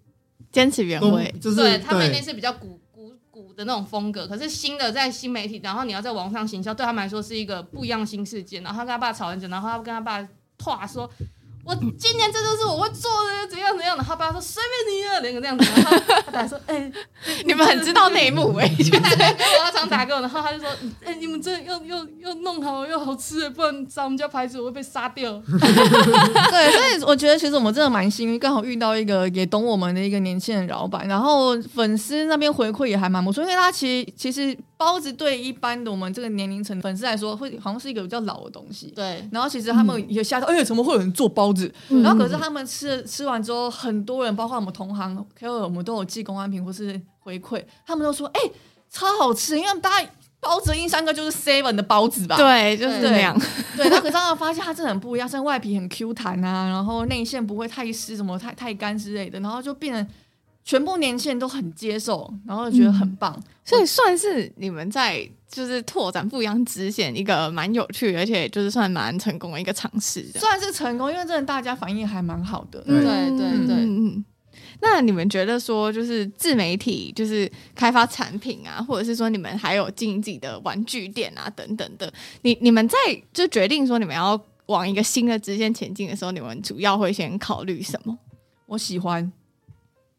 [0.53, 2.81] 坚持原位，就是对他们那是比较古
[3.43, 4.27] 古的那种风格。
[4.27, 8.61] 可是新的在新媒体，然后你要在网上行销，对他们来说是一个不一样新世界。
[8.61, 11.11] 然后他跟他爸吵很久，然后他跟他爸话说。
[11.69, 14.03] 我今年这就是我会做的，怎样怎样的。
[14.03, 15.71] 他爸说随便你啊，连个这样子。
[15.77, 16.93] 然后他爸说，哎、欸，
[17.45, 20.69] 你们很知道内幕 哎、欸，他打给我，他常打给我，然后他就说，
[21.05, 25.31] 哎、欸，你们这又又又弄好又好吃，不然砸我们家牌子我会被杀掉。
[25.45, 34.57] 对，所以我觉得其实我们真的蛮幸运，刚好遇到一个也懂我们的一个年轻人老板，然后粉丝那边回馈也还蛮不错，因为他其实其实。
[34.79, 38.87] 包子对一般的我们这个年龄层粉丝来说，会好像是一个比较老的东西。
[38.95, 39.29] 对。
[39.33, 41.71] 然后其实他们也吓到，哎、怎么会有人做包子？
[41.89, 48.41] 嗯、然后可是他们吃吃完之后，很多人，包括我们同行 KOL，我们都有寄公安品或是回馈，他们都说，哎，
[48.89, 52.37] 超好吃，因为大家包子印象哥就是 Seven 的包子吧？
[52.37, 53.37] 对，就是这样。
[53.77, 60.07] 对，然后可是他们发现它真的很不一样，像外皮很 Q 弹啊，然后内馅不会太湿，什么太太干之类的，然后就变成。
[60.69, 70.23] 全部年轻人都很接受，然后觉得很棒，嗯、所以算是你们在就是拓展不一样支线一个蛮有趣，而且就是算蛮成功的一个尝试。
[70.35, 72.83] 算是成功，因为真的大家反应还蛮好的。
[72.83, 73.77] 对对对对。
[73.77, 74.23] 嗯，
[74.83, 82.99] 那你们觉得说，就是自媒体，就是开发产品啊，或者是说你们还有经营自己的玩具店啊等等的，你你们在
[83.33, 88.19] 就决定说你们要往一个新的支线前进的时候，你们主要会先考虑什么？
[88.67, 89.33] 我喜欢。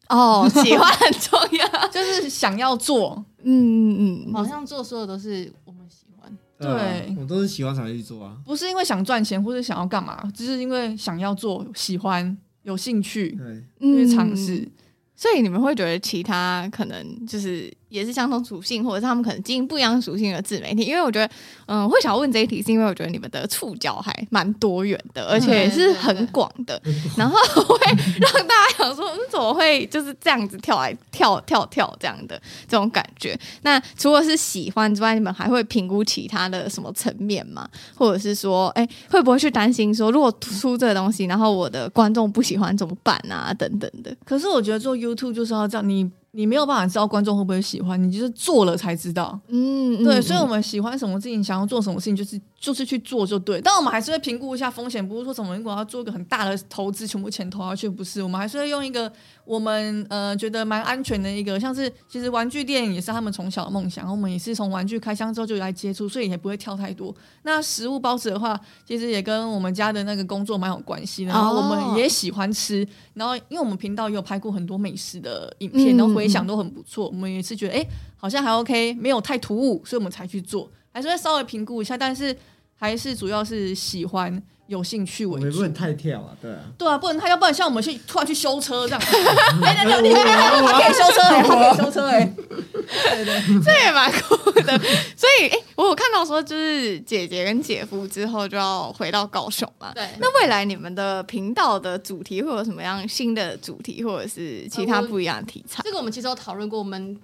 [0.10, 13.38] 哦，喜欢很重要， 就是想要做，嗯嗯嗯，好像做所有都是我们喜欢，对，对我都是喜欢才去做啊，不是因为想赚钱或者想要干嘛，只是因为想要做，喜欢，有兴趣，
[13.80, 14.58] 对，去尝试。
[14.58, 14.72] 嗯。
[15.16, 20.84] 所以你们会觉得其他可能就是也是相同属性，或者是他们可能经营不一样属性的自媒体？
[20.84, 21.30] 因为我觉得，
[21.68, 26.82] 嗯，会想要问这一题，是因为我觉得你们的触角还蛮多元的，而且是很广的，
[27.18, 27.78] 然后会
[28.20, 33.38] 让大家想说，你怎么会就是这样子跳来跳跳跳这样的这种感觉？
[33.64, 37.68] 那除了是喜欢之外，你们还会评估其他的什么层面吗？
[37.96, 43.54] 或者是说，哎，会不会去担心说，如果出这个东西，然后我的观众不喜欢怎么办啊？
[43.54, 44.16] 等等的。
[44.24, 49.40] 可是我觉得做 YouTube 就是要这样，你你没有办法知道观众会不会喜欢，你就是做了才知道。
[49.48, 53.60] 嗯，对，嗯、所以我们喜欢什么事情，想要做什么事情，就是就是去做就对。
[53.62, 58.22] 但我们还是会评估一下风险，不是说什么如果要做一个很大的投资，全部钱投下去，不是。
[58.22, 59.12] 我们还是会用一个
[59.44, 67.14] 我们呃觉得蛮安全的一个，像是其实玩具店也是他们从小的梦想，我们也是从玩具开箱之后就来接触，所以也不会跳太多。
[67.42, 82.36] 那食物包子的话，其实也跟我们家的那个工作蛮有关系的，然后我们也喜欢吃，然后因为我们频道也有拍过很多美食的影片，然后回想都很不错，我们也是觉得哎好像还 OK，没有太突兀，所以我们才去做，还是会稍微评估一下，但是
[82.80, 84.42] 还是主要是喜欢。
[84.70, 89.02] 有兴趣为主，也不能太跳啊，对啊，对啊，不能太跳，不然像我们去突然去修车这样，
[89.66, 94.78] 哎，那你他可以修车哎，他可以修车哎，对对，这也蛮酷的。
[95.16, 99.92] 所以，哎，我有看到说，就是姐姐跟姐夫之后就要回到高雄嘛。
[99.96, 105.82] 对，那未来你们的频道的主题会有什么样新的主题，或者是其他不一样的题材？
[105.84, 107.20] 这个我们其实有讨论过，我们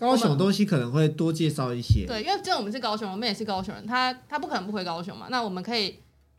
[0.00, 2.06] 高雄东西可能会多介绍一些。
[2.06, 5.94] 对，因为这我们是高雄人，我们也是高雄人，他他不可能不回高雄嘛，那我们可以。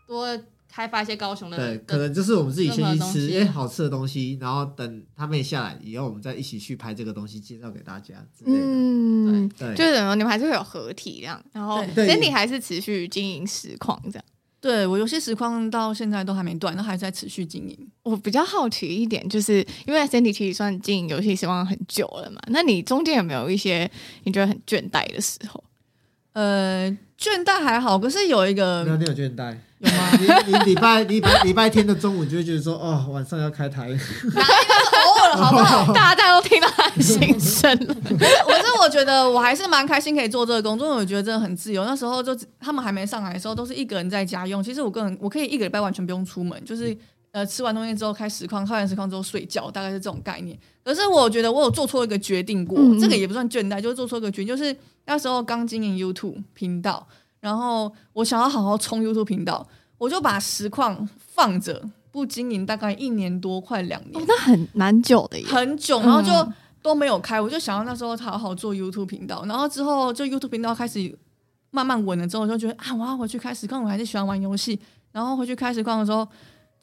[0.08, 0.28] 多
[0.67, 8.58] 开发一些高雄的，对，可能就是我们自己先去吃，哎，好吃的东西，然后等他们也下来以后，我们再一起去拍这个东西，介绍给大家之类的。
[8.62, 14.26] 嗯，对，就是你们还是会有合体这样，然后整体还是持续经营实况这样。
[14.62, 17.76] 对，我游戏实况到现在都还没断，那还在持续经营。
[18.04, 23.89] 我比较好奇一点，就是因为 Sandy 其实算经营游戏实况很久了嘛，那你中间有没有一些
[24.24, 25.63] 你觉得很倦怠的时候？
[26.34, 29.58] 呃，倦怠还好，可是有一个没有，你有倦怠。
[29.80, 30.12] 有吗？
[30.19, 33.89] 你你礼拜礼拜礼拜天的中午就会觉得说，哦，晚上要开台，
[35.36, 35.91] 好不好？
[35.94, 37.94] 大家都听到他的心声了。
[38.04, 41.86] 可是我觉得我还是蛮开心可以做这个工作，因为我觉得真的很自由。
[41.86, 44.63] 那时候就他们还没上来的时候，都是一个人在家用。
[44.63, 46.96] 其实我个人我可以一个礼拜完全不用出门，就是
[47.32, 50.58] 呃吃完东西之后开实况，开完实况之后睡觉，大概是这种概念。
[50.84, 57.08] 可是我觉得我有做错一个决定过，嗯嗯这个也不算倦怠，就是做错一个决定，就是那时候刚经营 YouTube 频道。
[57.39, 59.67] 然后我想要好好冲 YouTube 频道，
[59.98, 66.00] 我就把实况放着不经营，大概一年多，快两年，哦、那很蛮久的，很久。
[66.02, 66.30] 然后就
[66.82, 69.43] 都没有开，我就想要那时候好好做 YouTube 频道。
[69.47, 71.17] 然后之后就 YouTube 频道开始
[71.69, 74.80] 慢慢稳了之后，我就觉得啊，我要回去开实况，我还是喜欢玩游戏。
[75.12, 76.28] 然后回去开实况的时候，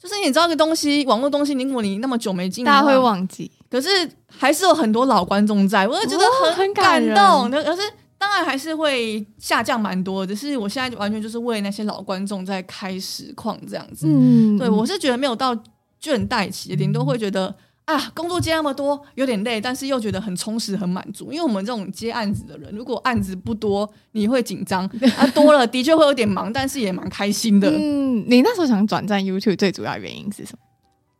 [0.01, 3.51] 就是你知道一个东西，网络东西，如果你那么久没进，大家会忘记。
[3.69, 3.89] 可是
[4.27, 7.51] 还是有很多老观众在，我就觉得很、哦、很感动。
[7.51, 7.81] 可是。
[8.19, 14.05] 当然还是会下降蛮多，只是我现在完全就是为那些老观众在开实况这样子。
[14.07, 15.55] 嗯，对，我是觉得没有到
[16.01, 17.55] 倦怠期，顶多会觉得
[17.85, 21.31] 啊，工作接那么多有点累，但是又觉得很充实、很满足。
[21.31, 24.85] 因为我们这种接案子的人，如果案子不多，你会紧张；
[25.17, 27.69] 啊，多了的确会有点忙，但是也蛮开心的。
[27.69, 30.59] 嗯，你那时候想转战 YouTube 最主要原因是什么？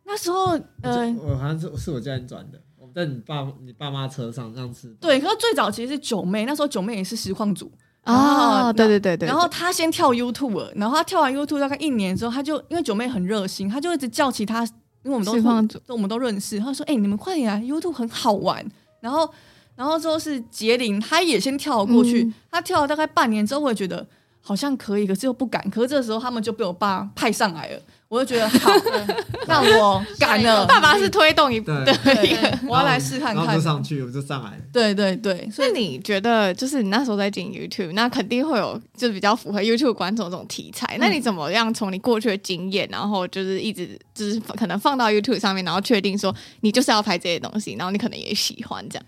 [0.04, 2.60] 那时候，呃，我好像是是我家人转的。
[2.94, 5.20] 在你爸你爸妈车上这样子，对。
[5.20, 7.70] 可是最早其实是九妹，那时候九妹也是实况组
[8.02, 9.26] 啊，对对对对。
[9.28, 14.64] 然后他先跳 YouTube，然后他跳完 YouTube 大概一年之后，他就因为九妹很热心，他就一直叫其他，
[15.02, 16.58] 因为我们都实况主，我们都认识。
[16.58, 18.66] 他说：“哎、欸，你们快点来，YouTube 很好玩。”
[19.00, 19.32] 然后。
[19.76, 24.06] 然后之后是杰林，他也先跳了过去，嗯、他跳了大概半年之后，我也觉得
[24.42, 25.70] 好像可以，可是又不敢。
[25.70, 27.80] 可是这个时候他们就被我爸派上来了。
[28.10, 28.72] 我就觉得好，
[29.46, 30.66] 那我敢了。
[30.66, 33.36] 爸爸是推动一步，对，我要来试看看。
[33.36, 34.60] 然后就上去，我就上来。
[34.72, 40.96] 对对对，所以你觉得，就是你那时候在进 YouTube，那肯定会有就是比较符合 YouTube 观众这种题材。
[40.98, 49.06] 那你怎么样从你过去的经验，然后就是一直就是可能放到 YouTube 上面，然后确定说你就是要拍这些东西，然后你可能也喜欢这样。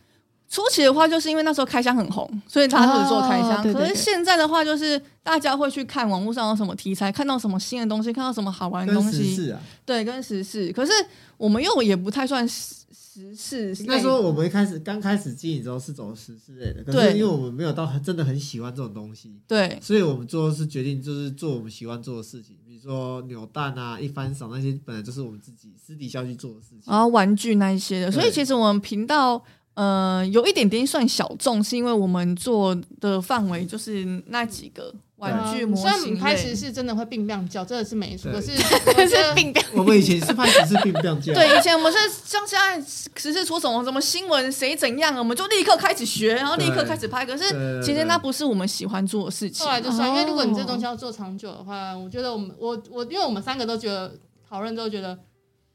[0.53, 3.59] 初期的话，就是因为那时候开箱很红，所以他开始做开箱。
[3.59, 9.35] 哦、对对对，可是现在的话，就是大家会去看网络上有什么题材，看到什么新的东西，看到什么好玩的东西。
[9.35, 10.71] 是啊，对，跟时事。
[10.71, 10.93] 可是
[11.39, 13.75] 我们又也不太算时时事。
[13.83, 28.13] 应该说，我们一开始刚开始经营之后是走时事类的，可是因为我们没有到真的很喜欢这种东西，对，所以我们最后是决定就是做我们喜欢做的事情，比如说扭蛋啊、一翻赏那些，本来就是我们自己私底下去做的事情，然后玩具那一些的。
[28.13, 29.43] 所以其实我们频道。
[29.75, 35.83] 呃，有一点点算小众，是因为我们做的范围就是那几个玩具模型。
[35.83, 38.31] 虽然我们开始是真的会并量叫，真的是没错。
[38.31, 39.67] 可是是并量。
[39.73, 41.33] 我们以前是拍只是并量叫。
[41.33, 42.79] 对，以前我们是像现在
[43.17, 47.25] 时事出什么什么新闻，谁怎样，我们就立刻开始学，然后立刻开始拍。
[47.25, 47.45] 可是
[47.83, 49.65] 其实那不是我们喜欢做的事情。
[49.65, 54.13] 后来就算，因为如果你这东西要做长久的话，我觉得我们我我，因为我们三个都觉得
[54.47, 55.19] 讨论都觉得。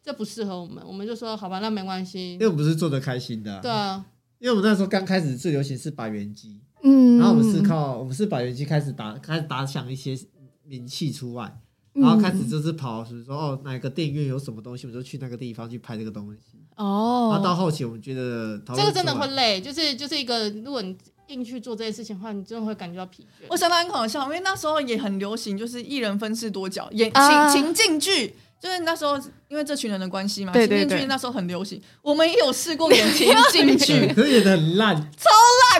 [0.07, 2.35] 这不适合我们，我们就说好吧，那没关系。
[2.35, 3.59] 因为我们不是做的开心的、啊。
[3.61, 4.05] 对啊，
[4.39, 10.17] 因为我们那时候刚开始最流行是百元机，嗯，然后我们是靠我们是百元机开始打开始打响一些
[10.63, 11.59] 名气出来，
[11.91, 16.57] 然后开始就是跑，是说哦哪个电影院有什么东西，我们就去那个地方去拍这个东西。
[16.77, 20.95] 哦，然后到后期我们觉得这个真的会累，就是就是一个如果你
[21.27, 23.45] 硬去做这些事情的话，你真的会感觉到疲倦。
[23.49, 28.33] 我想到很搞笑，因为那时候也很流行，就是一人分饰多角演啊情情境剧。
[28.59, 29.15] 就是那时候，
[29.47, 35.29] 因为这群人的关系嘛，对对对，情景剧那时候很流行，我们也有试过演情景剧，可是演的很烂，超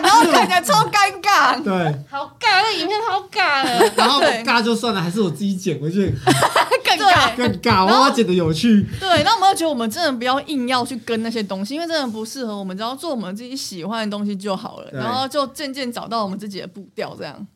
[0.00, 1.72] 烂，然后看起来 超尴尬，对，
[2.08, 6.14] 好尬，那影片好尬了， 然后尬就算了，还是我自己剪回去，
[6.84, 17.46] 更尬，更尬，我要剪的有趣，对，然后我们就觉得我们真的不要硬要去跟那些东西，因为真的不适合我们，只要做我们自己喜欢的东西就好了，然后就渐渐找到我们自己的步调，这样。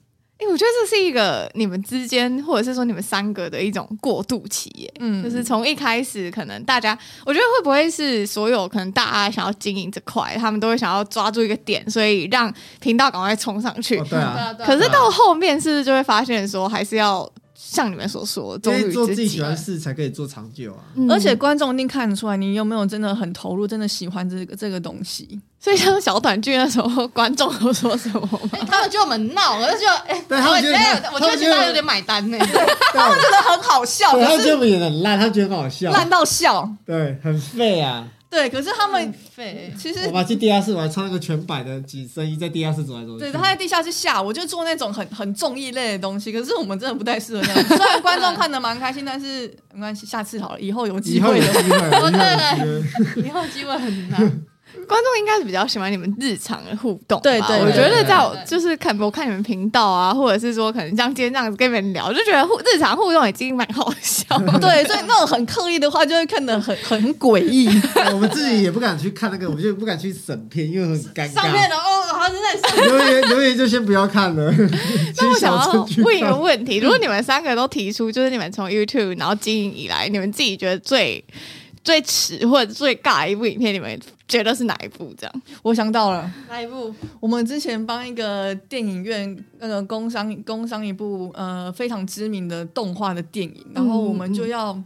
[0.43, 4.93] 哎、欸，我觉得这是一个你们之间，或者是说你们三个的一种过渡期，耶。
[4.99, 13.99] 嗯，就是从一开始，可能大家，我觉得会不会是所有可能大家想要经营这块，他们都会想要抓住一个点，所以让频道赶快冲上去。
[13.99, 14.53] 哦、对啊。
[14.65, 17.31] 可是到后面，是不是就会发现说，还是要
[17.73, 20.85] 像你们所说，忠于做自己喜欢的事才可以做长久啊。
[20.95, 25.41] 嗯、而且观众一定看得出来，你有没有真的很投入，真的喜欢这个这个东西。
[25.59, 28.29] 所以像小短剧那时候，观众都说什么？
[28.69, 32.37] 他们觉得我们闹，我就觉得，哎、欸，他们觉得，我觉得其他有点买单呢。
[32.93, 38.07] 他们觉得很好笑，他们觉得我们演的很烂，他觉得很好笑，烂到笑，对，很废啊。
[38.33, 39.71] 对，可是他们废。
[39.79, 43.19] 其实我们去地下室，我还穿那个全白的紧身衣，在地下室走来走去。
[43.19, 46.33] 对，他在地下室下，我就做那种很很重艺类的东西。
[46.33, 47.69] 可是我们真的不太适合那样。
[47.69, 51.47] 虽然观众看得蛮开心，但是没关系，下次好了，以后有机会的。
[51.47, 54.43] 以后有机会，对对，以后机会很难。
[54.93, 64.39] 观众应该是比较喜欢你们日常的互动，对对，我觉得在就是看我看你们频道啊，或者是说可能像今天这样子跟你们聊，就觉得互日常互动已经蛮好笑。
[64.61, 67.69] 对，所以那种很刻意的话，就会看得很 很诡异。
[68.13, 71.33] 我们自己也不敢去看那个，我们就不敢去审片，因为很尴尬。
[71.33, 74.53] 上面的哦，好像在留言留言就先不要看了。
[75.17, 81.25] 那我想要问一个问题：如果你们三个都提出，就是你们从 YouTube 然后经营以来，你们自己觉得最
[81.85, 83.99] 最耻或者最尬一部影片，你们
[84.33, 85.13] 觉得是哪一部？
[85.19, 86.95] 这样，我想到了哪一部？
[87.21, 94.77] 我们之前帮一个电影院那个工商工商一部呃非常知名的动画的电影，然后我们就要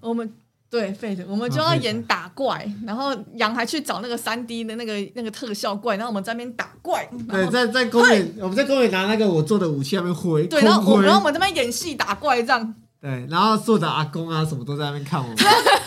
[0.00, 0.28] 我们
[0.68, 7.08] 对 Fate，我们就要演打怪，然后杨还去找那个三 D 的那个那个特效怪，然后我们在那边打怪。
[7.30, 10.46] 对，在在公园，我们在公园拿那个我做的武器，那边挥。
[10.48, 12.74] 对，然后我然后我们在那边演戏打怪这样。
[13.00, 15.36] 对，然后坐着阿公啊，什么都在那边看我们。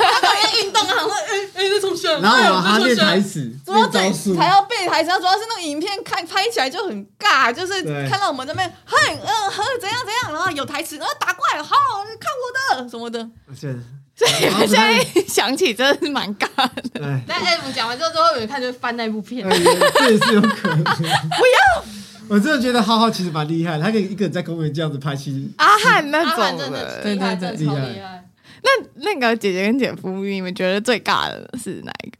[0.62, 0.96] 运动啊，
[1.28, 2.20] 哎哎，在从小。
[2.20, 5.10] 然后我还练台词，练招数，还要背台词。
[5.18, 11.76] 主要是那个影片看拍起来就很尬，就是看到我们这边，嘿，嗯，呵，怎样怎样，然后有台词，然后打怪，好，
[12.20, 12.30] 看
[12.78, 13.20] 我的什么的。
[13.56, 13.80] 是，
[14.16, 16.82] 所以现在想起真的是蛮尬的。
[16.94, 17.02] 对。
[17.28, 19.48] 那哎，我们讲完之后，之后有人看就翻那部片。
[19.50, 20.84] 这也是有可能。
[20.84, 21.86] 不要。
[22.30, 25.52] 我真的觉得浩浩其实蛮厉害，他可以一个人在公园这样子拍戏。
[25.58, 28.24] 阿汉那种的，对对对，厉害。
[28.64, 32.18] 那那个姐姐跟姐夫，你们觉得最尬的是哪一个？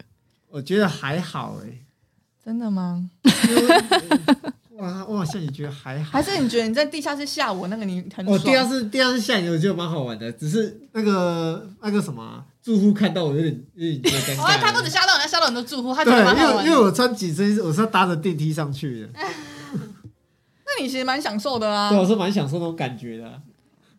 [0.48, 1.78] 我觉得还好哎、欸。
[2.44, 3.08] 真的吗？
[4.72, 6.10] 哇哇，像你觉得还好？
[6.10, 8.34] 还是你觉得你在地下室吓我那个你很我？
[8.34, 10.32] 哦，地下室地下室吓你，我觉得蛮好玩的。
[10.32, 14.58] 只是那个那个什么住户看到我有点有点尴尬。
[14.58, 15.94] 他不止吓到人，吓到很多住户。
[15.94, 19.10] 他对，因为因为我穿紧身衣，我是要搭着电梯上去的。
[19.14, 21.90] 那你其实蛮享受的啊。
[21.90, 23.40] 对，我是蛮享受那种感觉的。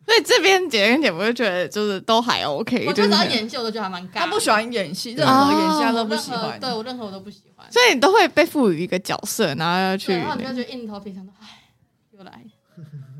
[0.07, 4.19] 所以这边姐跟姐夫就觉得就是都还 OK，我觉得只要演戏我都觉得还蛮尬。
[4.19, 6.59] 他不喜欢演戏，任何演戏他都不喜欢。
[6.59, 7.65] 对我任何我都不喜欢。
[7.71, 11.47] 所以你都会被赋予一个角色，然后要去，然后你就觉得硬头皮，想说唉，
[12.11, 12.41] 又来。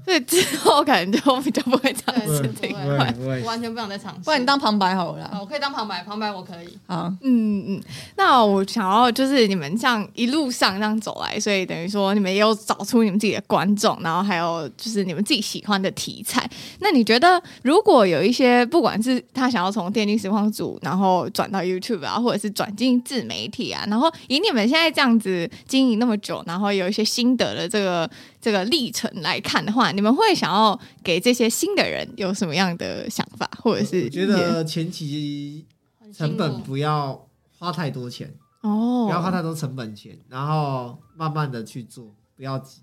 [0.06, 4.20] 所以之后可能就比较不会尝试这一块，我完全不想再尝试。
[4.22, 5.38] 不然你当旁白好了。
[5.40, 6.78] 我可以当旁白，旁白我可以。
[6.86, 7.84] 好，嗯嗯。
[8.18, 16.50] 那我想要就是你们像一路上这样走来，所以等于说你们也有找出你们自己的观众，然后还有就是你们自己喜欢的题材。
[16.80, 28.10] 那你觉得如果有一些不管是他想要从电竞实况组，然后转到 YouTube 啊，或者是转进自媒体啊，然后以你们现在这样子经营那么久，然后有一些心得的这个。
[28.44, 35.66] 这个历程来看的话，你们会想要给这些新的人有什么样的想法，或者是我觉得前期
[36.14, 37.26] 成本不要
[37.58, 42.82] 花太多钱哦，不要花太多成本钱，然后慢慢的去做，不要急。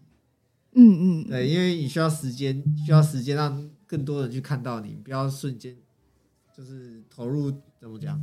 [0.73, 5.77] 嗯嗯，对，因为你需要时间，需要时间让更多人去看到你，不要瞬间
[6.57, 8.19] 就是投入，怎么讲？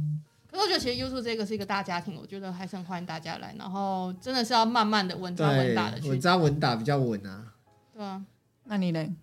[0.61, 3.55] 我觉得其实 YouTube 这个是一个大家庭，我觉得还是很欢迎大家来。
[3.57, 7.53] 然后真的是要慢慢的稳扎稳打的去，稳扎稳打比较稳啊。
[7.93, 8.25] 对啊，
[8.65, 9.13] 那你嘞？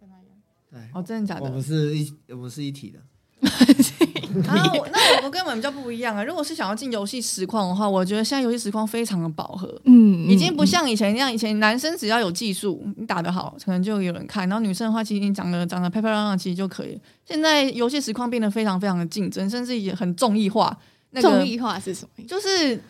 [0.00, 0.36] 跟他一样。
[0.70, 1.44] 对，哦，真的假的？
[1.46, 3.00] 我们是一，我们是一体的。
[4.42, 6.22] 啊，我那我我跟你们比较不一样啊。
[6.24, 11.32] 如果是想要进游戏实况的话，我觉得现在游戏实况非常的饱和，嗯，已经不像以前那样。
[11.32, 14.48] 以前男生只要有技术，你打得好，可能就有人看。
[14.48, 17.00] 然后女生的话，其实你长得长得漂漂亮亮，其实就可以。
[17.24, 20.76] 现在游戏实况变得非常非常的竞争，甚至也很综艺化。
[21.10, 22.24] 那个、综艺化是什么？
[22.26, 22.82] 就是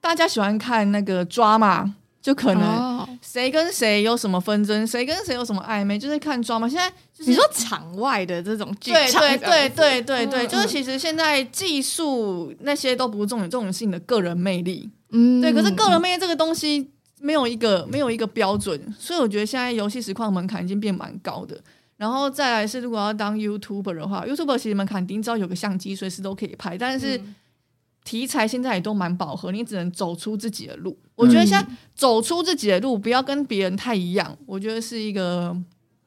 [0.00, 1.94] 大家喜欢看那个抓嘛。
[2.22, 6.68] 就可能谁跟谁有什么纷争，谁跟谁有什么暧昧，就是看抓嘛。
[6.68, 14.88] 现在就是你说场外的这种剧，对对对对对对，就是其实现在技术那些都不是重点，重点是你的个人魅力。
[15.10, 15.52] 嗯，对。
[15.52, 16.88] 可是个人魅力这个东西
[17.20, 21.60] 没有一个没有一个标准，所以我觉得现在游戏实况门槛已经变蛮高的。
[21.96, 27.20] 然后再来是，如果要当 YouTuber 的话，YouTuber 其实门槛低，只要有个相机，随时都可以拍，但是。
[28.04, 30.96] 题材现在也都蛮饱和，你只能走出自己的路。
[31.14, 35.56] 我觉得现在走出自己的路，不要跟别人太一样，我觉得是一个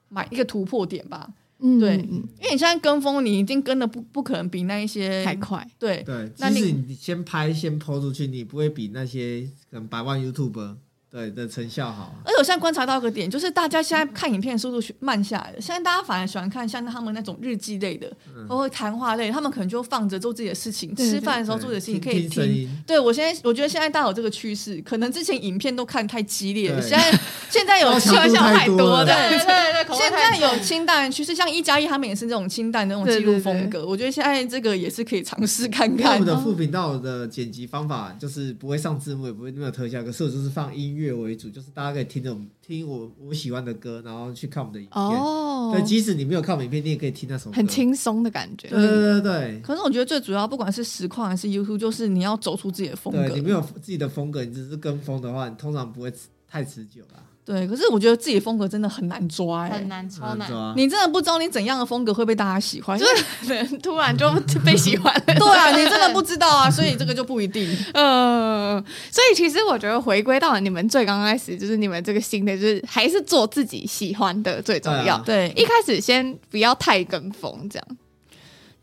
[0.10, 1.30] 买一个突破点吧。
[1.60, 5.66] 嗯，对，因为你现在跟风，你一定跟的不不可能比那一些太快。
[5.80, 10.76] 对对，即使你先拍先 po 出去，你不会比那些可能百万 YouTuber。
[11.16, 15.62] 对的成效好，而且我现在观察到一个点，就是大家现在看影片的速度慢下来了。
[15.62, 18.12] 现在大家反而喜欢看像他们那种日记类的，
[18.50, 22.70] 包括谈话类，他们可能就放着做自己的事情，吃饭的时候做的事情可以听。
[22.86, 33.86] 对，我现在我觉得现在大家有这个趋势，可能之前影片都看太激烈了，现在 现在有特效太多，对对对，现在有清淡趋势，像一加一他们也是这种清淡的那种记录风格。
[33.86, 36.16] 我觉得现在这个也是可以尝试看看。
[36.16, 45.02] 我们的副频道的剪辑方法就是不会上字幕，也不会没有特效，可是我就是放音乐为主，就是大家可以听着听我我喜欢的歌，然后去看我们的影片。
[45.02, 48.68] 哦，对，即使你没有看我们影片，你也可以听那首歌，很轻松的感觉。
[48.70, 49.62] 对对对对。
[49.62, 53.28] 可是我觉得最主要，不管是实况还是 YouTube，就是你要走出自己的风格。
[53.28, 56.12] 对，你没有自己的风格，你只是跟风的话，你通常不会
[56.48, 57.24] 太持久啦。
[57.46, 60.74] 对，可是我觉得自己的风格真的很难抓，很难，超难抓。
[60.76, 63.06] 你真的不知道你怎样的风格会被大家喜欢，就
[63.44, 64.28] 是突然就
[64.66, 65.14] 被喜欢。
[65.28, 67.70] 对啊，你真的不 知道啊，所以这个就不一定。
[67.94, 75.20] 嗯，所以其实我觉得回归到你们最刚开始，就是你们这个新的，就是还是做自己喜欢的最重要。
[75.20, 77.88] 对，一开始先不要太跟风，这样。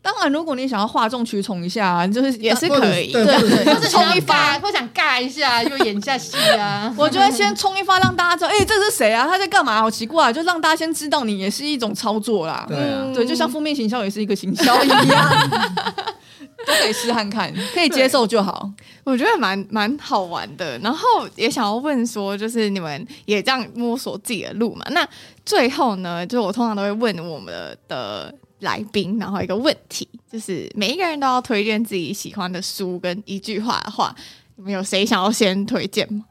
[0.03, 3.25] 当然，如果你想要哗众取宠一下，就是也是可以，对，
[3.73, 6.93] 就是冲一发，或想尬一下，又演一下戏啊。
[6.99, 9.25] 我觉得先冲一发，让大家知道，哎，这是谁啊？
[9.25, 9.79] 他在干嘛？
[9.79, 12.65] 好奇怪，就让大家先知道你也是一种操作啦。
[12.67, 12.77] 对，
[13.15, 15.49] 对，就像负面行销也是一个行销一样，
[16.67, 18.69] 都可以试看看，可以接受就好。
[19.05, 20.77] 我觉得蛮蛮好玩的。
[20.79, 24.85] 然后也想要问说，就是你们也这样摸索自己的路嘛？
[24.89, 25.07] 那
[25.45, 28.35] 最后呢，就我通常都会问我们的。
[28.63, 34.13] 来宾，然后一个问题就是，每一个人都要推荐自己喜欢的书跟一句话的话，
[34.55, 36.25] 你们有谁想要先推荐吗？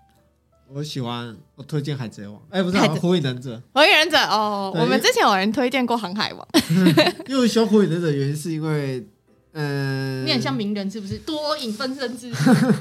[0.75, 2.35] 我喜欢，我推荐《海贼王》。
[2.49, 3.57] 哎，不是，《火影忍者》。
[3.75, 6.49] 火影忍者哦，我们之前有人推荐过《航海王》。
[7.29, 9.07] 因为喜欢《火影忍者》原因是因为，
[9.53, 11.19] 嗯，你很像鸣人，是不是？
[11.19, 12.33] 多引分身之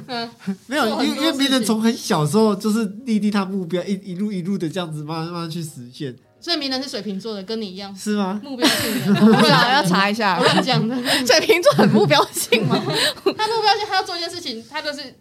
[0.68, 6.16] 没有，因为因为鸣人从很小时候就是立定他目标，一一路一路的这样子慢慢慢慢去实现。
[6.42, 8.42] 所以鸣人是水瓶座的，跟你一样是吗？
[8.44, 10.38] 目标性的， 我不知道要查一下。
[10.40, 12.76] 我乱讲的，水瓶座很目标性吗？
[12.84, 15.16] 他目标性，他要做一件事情，他就是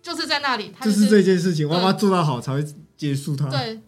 [0.00, 2.64] 就是在那里，就是这件事情，我要把它做到好才会
[2.96, 3.48] 结束它。
[3.48, 3.80] 对，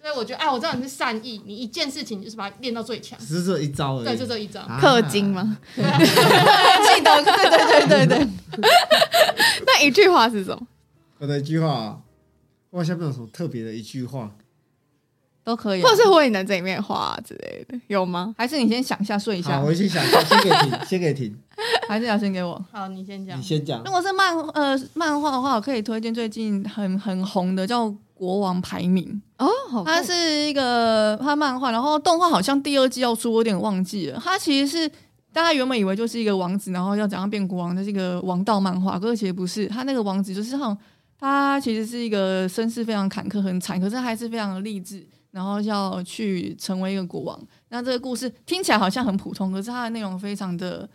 [0.00, 4.04] 所以我觉得，哎，我知道你是善意，你一件事情就是把它练到最强，只是这一招而已。
[4.04, 4.60] 对，就这一招。
[4.80, 5.56] 氪金吗？
[5.76, 8.28] 记得，对对对对对。
[9.66, 10.66] 那一句话是什么？
[11.18, 12.00] 我的一句话，
[12.70, 14.30] 我好像没有什么特别的一句话，
[15.44, 18.34] 都可以，或者是火影忍者里面话之类的，有吗？
[18.38, 19.60] 还是你先想一下，睡一下。
[19.60, 21.36] 好，我先想一下，先给停，先给停。
[21.88, 22.60] 还是要先给我？
[22.72, 23.38] 好，你先讲。
[23.38, 23.82] 你先讲。
[23.84, 27.94] 如果是漫呃漫画的话，我可以推荐最近很很红的叫。
[28.16, 29.50] 国王排名哦，
[29.84, 30.14] 它是
[30.48, 34.20] 一个它漫画，然后动画好像第二季要出，我有点忘记了。
[34.22, 34.88] 它其实是
[35.32, 39.66] 大家原本以为就是一个王子，然后要怎样变国王的这个王道漫画，可是其实不是。
[39.66, 40.78] 他那个王子就是好像
[41.18, 45.04] 他其实是一个身世非常坎坷、很惨，可是还是非常的励志，
[45.34, 47.36] 然后要去成为一个国王。
[47.70, 50.88] 那这个故事听起来好像很普通，可是它的内容非常的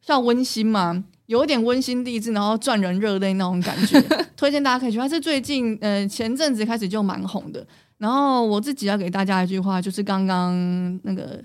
[0.00, 1.04] 像温馨嘛。
[1.26, 4.00] 有一点温馨励志，然后赚人热泪那种感觉，
[4.36, 4.98] 推荐大家可以去。
[4.98, 7.66] 它是最近呃前阵子开始就蛮红的。
[7.96, 10.54] 然后我自己要给大家一句话，就是刚刚
[11.02, 11.42] 那个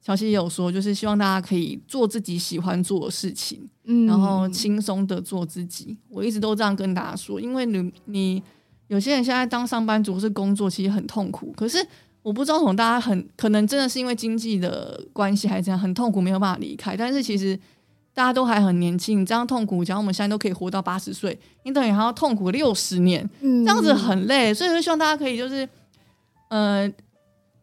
[0.00, 5.94] 乔西也有说，就是希望大家可以做自己喜欢做的事情，嗯，然后轻松的做自己。
[6.08, 8.42] 我一直都这样跟大家说，因为你你
[8.88, 11.54] 有些人现在当上班族是工作，其实很痛苦。
[11.56, 11.78] 可是
[12.22, 16.96] 我不知道从大家很可能真的是因为经济的关系还是这样很痛苦，没有办法离开。
[16.96, 17.58] 但是其实。
[18.14, 24.52] 大家都还很年轻，你这样痛苦，假如我们现在都可以活到八十岁，你等于还要痛苦六十年，嗯，这样子很累。
[24.52, 25.68] 所以就希望大家可以就是，
[26.48, 26.90] 呃，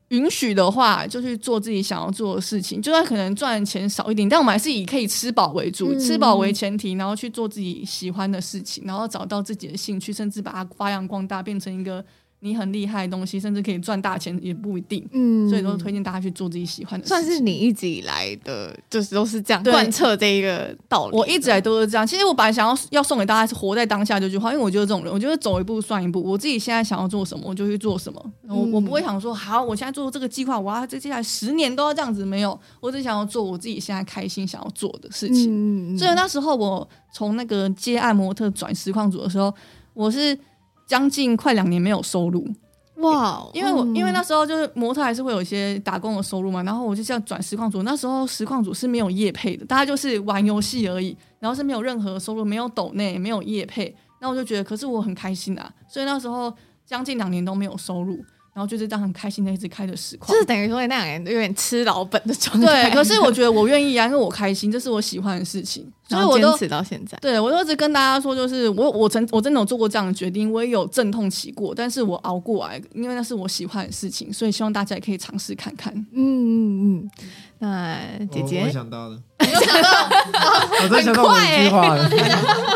[0.10, 12.04] 允许的话就去做自己想要做的事情，就算可能赚钱少一点，但我们还是以可以吃饱为主，嗯，吃饱为前提，然后去做自己喜欢的事情，然后找到自己的兴趣，甚至把它发扬光大，变成一个。
[12.46, 15.04] 你很厉害的东西，甚至可以赚大钱，也不一定。
[15.12, 17.18] 嗯，所以都推荐大家去做自己喜欢的事情。
[17.18, 21.18] 算是你一直以来的，就是都是这样贯彻这一个道理。
[21.18, 22.06] 我一直来都是这样。
[22.06, 26.22] 其实我本来想要要送给大家是活在当下这句话，因为我觉得这种人，我觉得走一步算一步。
[26.22, 28.32] 我自己现在想要做什么，我就去做什么。
[28.48, 32.24] 我我不会想说，好，我现在做这个计划，我要接下来十年都要这样子。
[32.26, 35.98] 没有，我只想要做我自己现在开心想要做的事情。
[35.98, 39.54] 所以那时候我从那个接案模特转实况组的时候，
[39.94, 40.38] 我是
[40.86, 42.48] 将近快两年没有收入。
[42.98, 47.84] 哇、wow，因为我、嗯、因为那时候就是模特还是会有一些打工的收入嘛，然后我就这样转实况组。
[47.84, 53.94] 那时候实况组是没有业配的，大家就是玩游戏而已，然后是没有任何收入，没有抖内，没有业配。
[54.22, 56.52] 那我就觉得，可是我很开心啊，所以那时候
[56.86, 58.24] 将近两年都没有收入。
[58.56, 62.90] 然后就是这样很开心的一直开着实况，就是等于说那两年有点吃老本的状态。
[62.90, 67.18] 对，可是我觉得我愿意啊，因为我开心，这是我喜欢的事情， 所以我都坚持到现在。
[67.22, 75.94] 对，我都一直跟大家说，就是我我曾我真的有做过这样的决定，我也有阵痛期过，但是我熬过来，因为那是我喜欢的事情，所以希望大家也可以尝试看看。
[76.14, 77.12] 嗯嗯嗯。
[77.60, 77.98] 那
[78.32, 80.10] 姐姐，我想到的， 你又想到，
[80.82, 81.98] 我真想到我一句话，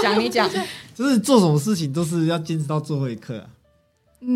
[0.04, 0.50] 讲你讲，
[0.94, 3.48] 就是做什么事情都是要坚持到最后一刻啊。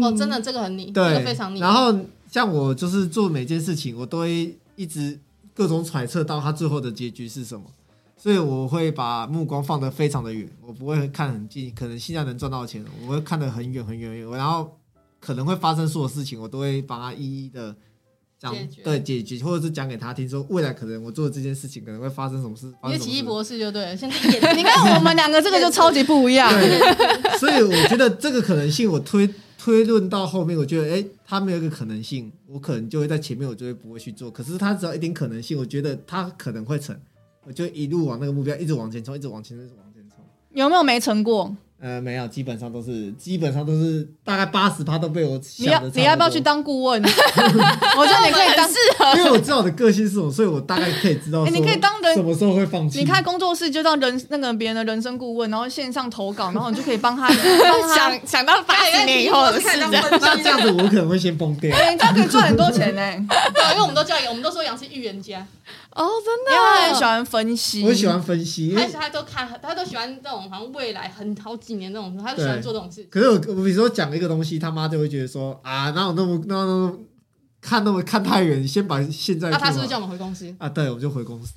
[0.02, 1.60] 哦，真的，这个很你，对，这个非常你。
[1.60, 1.94] 然后
[2.30, 5.20] 像我就是做每件事情，我都会一直
[5.54, 7.66] 各种揣测到他最后的结局是什么，
[8.18, 11.74] 所以我会把目光放得非常的远，我不会看很近。
[11.76, 14.30] 可能现在能赚到钱，我会看得很远很远很远。
[14.32, 14.78] 然后
[15.20, 17.76] 可能会发生所有事情，我都会把它一一的
[18.52, 22.68] 讲，对，解决，或者是讲给他听，说未来可能我做的这件事情可能会发生什么事。
[22.84, 26.52] 因为奇异博士就对了，现在你看我们两个这个就超级不一样。
[26.54, 29.28] 对，所以我觉得这个可能性，我推。
[29.64, 34.30] 推论到后面，我觉得，哎、欸，他没有一个可能性，我可能就会在前面，我就会不会去做。
[34.30, 36.94] 可是他只要一点可能性，我觉得他可能会成，
[37.48, 40.18] 我就一路往那个目标一直往前冲，一直往前冲，一直往前冲。
[40.52, 41.56] 有没有没成过？
[41.84, 45.68] 呃，没有，基本上都是，基本上都是大概八十趴都被我想。
[45.68, 47.04] 你要你要不要去当顾问？
[47.04, 48.70] 我觉得你可以当，
[49.18, 51.46] 因为我知道我的个性是什么，所以我大概可以知道。
[51.46, 53.00] 你可以当人什么时候会放弃？
[53.00, 59.68] 你开工作室就当人那个别人的人生顾问，然后线上投稿，然后你就可以帮他， 帮他想想到八十年以后的事。
[59.78, 61.70] 那这样子我可能会先崩掉。
[61.70, 63.22] 对、欸，你这样可以赚很多钱呢、欸。
[63.54, 65.46] 对，因为我们都叫，我们都说杨是预言家。
[65.92, 73.04] 哦，真的，因为他很喜欢分析，我喜欢分析，他他都看，他都喜欢这种好像未来很好几年那种，他就喜欢做这种事。
[73.10, 76.66] 可是我，我比如说讲一个东西，他妈就会觉得说啊，哪有那么那么。
[76.66, 77.00] 那么
[77.66, 79.50] 看那么看太远，先把现在。
[79.50, 80.68] 那、啊、他是不是叫我们回公司啊？
[80.68, 81.54] 对，我就回公司。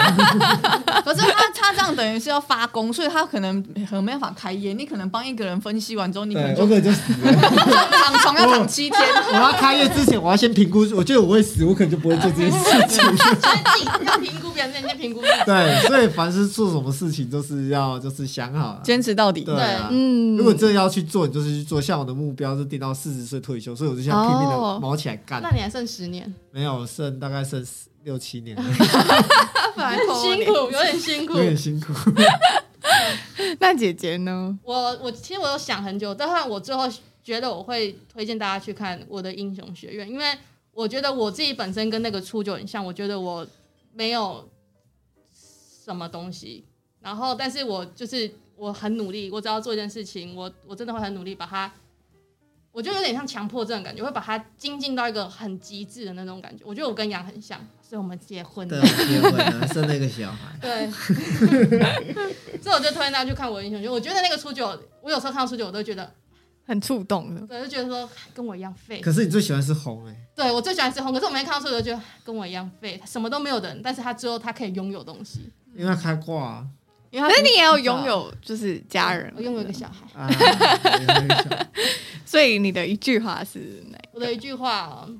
[1.04, 4.72] 可是他他这样等于是要发功，所以他可能很没办法开业。
[4.72, 7.32] 你可能帮一个人分析完之后，你可能就我可能就死了。
[7.90, 9.00] 躺床要躺七天。
[9.28, 10.80] 我要开业之前，我要先评估。
[10.94, 13.16] 我觉得我会死，我可能就不会做这件事情。
[13.16, 15.20] 所以自己要评估别人，先评估。
[15.44, 19.42] 对，所以凡是做什么事情都是要就是想好，坚持到底。
[19.42, 20.36] 对啊，嗯。
[20.36, 21.80] 如果真的要去做，你就是去做。
[21.80, 25.40] 像我的目标是定到四十岁退休，所以我就想拼命的卯起来干。
[25.42, 26.32] 那你还剩十年？
[26.50, 27.64] 没有，剩大概剩
[28.04, 28.56] 六七年。
[29.74, 31.92] 辛苦， 有点辛苦，有点辛苦。
[33.58, 34.58] 那姐姐呢？
[34.62, 36.88] 我我其实我有想很久，但是我最后
[37.22, 40.36] 觉得我会推荐大家去看我的英雄学院，因为
[40.72, 43.46] 我觉得我自己本身跟那个初九很像，我觉得我
[43.92, 44.48] 没有
[45.84, 46.64] 什么东西，
[47.00, 51.72] 然后但是我就是我很努力，我只要做一件事情，我我真的会很努力把它。
[52.72, 56.62] 我觉得有点像强迫症的感觉，会把它精进到一个很极致的那种感觉。
[56.64, 58.80] 我觉得我跟杨很像，所以我们结婚了。
[58.80, 60.56] 对，结婚了，生了一个小孩。
[60.62, 60.88] 对，
[62.62, 63.88] 所以我就推荐大家去看我的英雄学。
[63.88, 64.66] 我觉得那个初九，
[65.02, 66.08] 我有时候看到初九，我都觉得
[66.64, 67.44] 很触动的。
[67.46, 69.00] 对，就觉得说跟我一样废。
[69.00, 70.16] 可是你最喜欢是红哎、欸。
[70.36, 76.66] 对，我最喜欢是红，可是我没看到初九，就觉得跟我一样废，什么都没有的人，但是他最后他可以拥有东西，因为他开挂、啊。
[77.10, 80.30] 因为可是你也要拥有，就是家人，我拥有一个小孩，啊、
[82.30, 83.98] 所以你的一句话是哪？
[84.12, 85.10] 我的一句话、哦，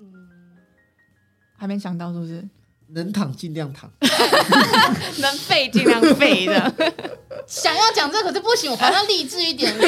[0.00, 0.28] 嗯，
[1.56, 2.44] 还没想到是不是？
[2.88, 3.88] 能躺尽量躺，
[5.20, 6.74] 能废尽量废的。
[7.46, 9.72] 想要讲这可是不行，我好像励志一点。
[9.78, 9.86] 对，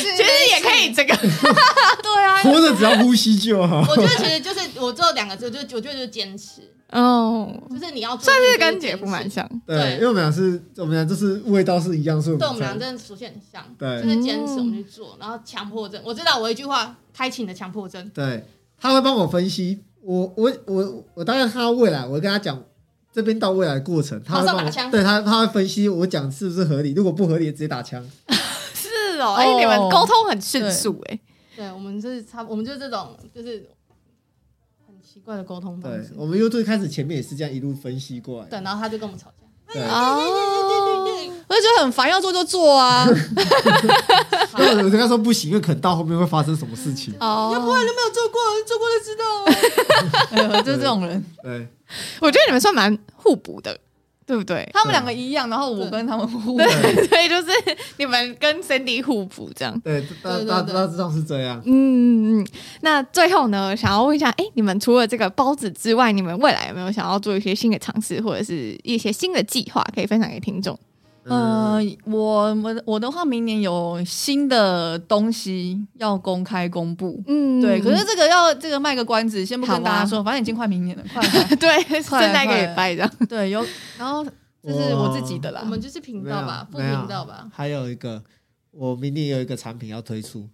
[0.00, 1.14] 其实也可以这个。
[1.14, 3.84] 对啊，活着只要呼吸就好。
[3.88, 6.62] 我觉得其实就是我做两个字，就我觉得就是坚持。
[6.92, 18.44] 哦，就是你要做算是跟姐夫蛮像，对，因为我们俩是，我们俩就是味道是一样，所以对，我们俩真的属性很像，对，就是坚持我们去做，然后强迫症，我知道我一句话开启你的强迫症，对，
[18.76, 22.60] 他会帮我分析，我我我我大概看到未来，我会跟他讲
[23.12, 28.04] 这边到未来的过程，他会帮我，对他他会分析我讲是不是合理，如果不合理直接打枪，
[28.74, 31.20] 是哦，哎，你们沟通很迅速，哎，
[31.54, 33.64] 对我们就是差，我们就是这种就是。
[35.12, 36.10] 奇怪的沟通方式。
[36.10, 38.46] 对，我们 YouTube 开始前面也是这样一路分析过来。
[38.48, 39.34] 对，然后他就跟我们吵架。
[39.72, 40.36] 对哦，对对
[40.68, 43.04] 对对对，我就觉得很烦，要做就做啊。
[44.56, 47.12] 对，我跟他说不行，因为可能到后面会发生什么事情。
[47.18, 50.62] 哦，要不然你没有做过，做过就知道。
[50.62, 51.24] 就是这种人。
[51.42, 51.66] 对，
[52.20, 53.76] 我觉得你们算蛮互补的。
[54.30, 54.70] 对不对？
[54.72, 57.50] 他们两个一样，然后我跟他们互补，对，所以就是
[57.96, 59.80] 你们跟 Cindy 互补这样。
[59.80, 61.60] 对，大大大致上是这样。
[61.66, 62.46] 嗯嗯。
[62.82, 70.78] 那最后呢，想要问一下，哎，你们除了这个包子之外，你们未来有没有想要做一些新的尝试，或者是一些新的计划可以分享给听众？
[71.24, 77.22] 呃，我我我的话，明年有新的东西要公开公布。
[77.26, 77.80] 嗯，对。
[77.80, 81.22] 可是这个要这个卖个关子，先不跟大家说，反正已经快明年了， 快
[81.56, 83.10] 对，现在可以拜这样。
[83.28, 83.64] 对，有，
[83.98, 84.24] 然后
[84.62, 85.60] 这是我自己的啦。
[85.62, 87.46] 我们就是频道吧，副频道吧。
[87.52, 88.22] 还有一个，
[88.70, 90.48] 我明年有一个产品要推出。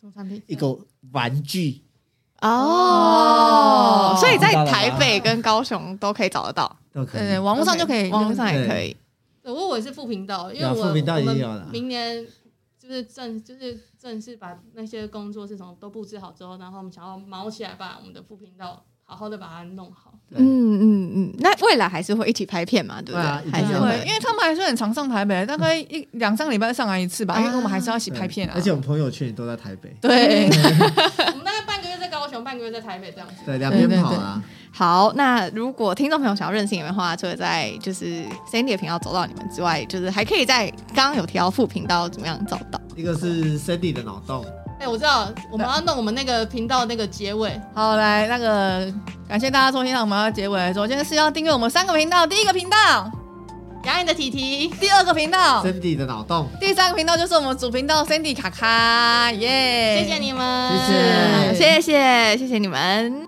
[0.00, 0.42] 什么产品？
[0.46, 0.76] 一个
[1.12, 1.82] 玩具。
[2.40, 7.20] 哦，所以在台北跟高雄都可以找得到，都可以。
[7.20, 8.96] 对，网络上就可以，网络上也可以。
[9.52, 12.26] 我我也是副频道，因为我我们明年
[12.78, 20.12] 就是正就是正式把那些工作是什么都布置好之后，然后我们想要卯起来把我们的副频道好好的把它弄好。
[20.30, 23.50] 嗯嗯嗯，那未来还是会一起拍片嘛，对不对？
[23.52, 28.52] 还是会，因为他们还是很常上台北，大概一两三个礼拜上来一次吧，因为我们还是要一起拍片啊。
[28.56, 29.94] 而且我们朋友圈也都在台北。
[30.00, 30.48] 对，
[32.46, 33.34] 半个月在台北这样子。
[33.44, 34.40] 对，两边跑啊。
[34.70, 42.80] 好，那如果听众朋友想要认识你们的话，除了在就是 Sandy 的频道找到你们之外，就是还可以在刚刚有提到副频道怎么样找到？
[42.94, 44.44] 一个是 Sandy 的脑洞。
[44.78, 47.60] 哎、欸，我知道，我们要弄我们那个频道那个结尾。
[47.74, 48.86] 好，来那个
[49.26, 50.72] 感谢大家收听，那我们要结尾。
[50.72, 53.10] 首先是要订阅我们三个频道，第一个频道
[53.86, 60.04] 雅颖的体体，第二个频道 Cindy 的脑洞，第三个频道就是我们主频道 Cindy 卡卡，耶、yeah！
[60.04, 63.25] 谢谢你们，谢谢，谢谢，谢谢你们。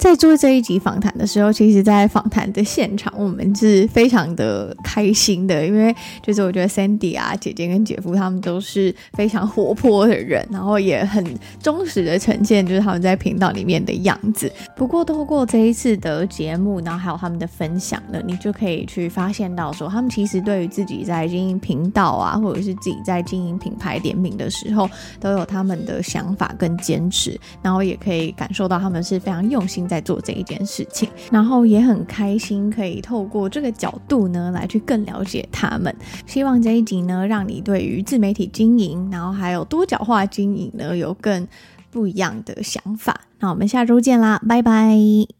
[0.00, 11.22] 在做这一集访谈的时候，其实，在访谈的现场，我们是非常的开心的，因为就是我觉得 Sandy 啊，姐姐跟姐夫他们都是非常活泼的人，然后也很
[11.62, 14.50] 忠实的呈现就是他们在频道里面的样子。
[14.74, 24.88] 不过，透过这一次的节目，然后还有他们的分享呢，你就可以去发现到说，他们其实对于自己在经营频道啊，或者是自己在经营品牌联名的时候，
[25.20, 29.89] 都有他们的想法跟坚持，然后也可以感受到他们是非常用心。
[29.90, 35.92] 在做这一件事情，然后也很开心，可以透过这个角度呢，来去更了解他们。
[36.26, 41.48] 希望这一集呢，让你对于自媒体经营，然后还有多角化经营呢，有更
[41.90, 43.22] 不一样的想法。
[43.40, 45.39] 那我们下周见啦，拜拜。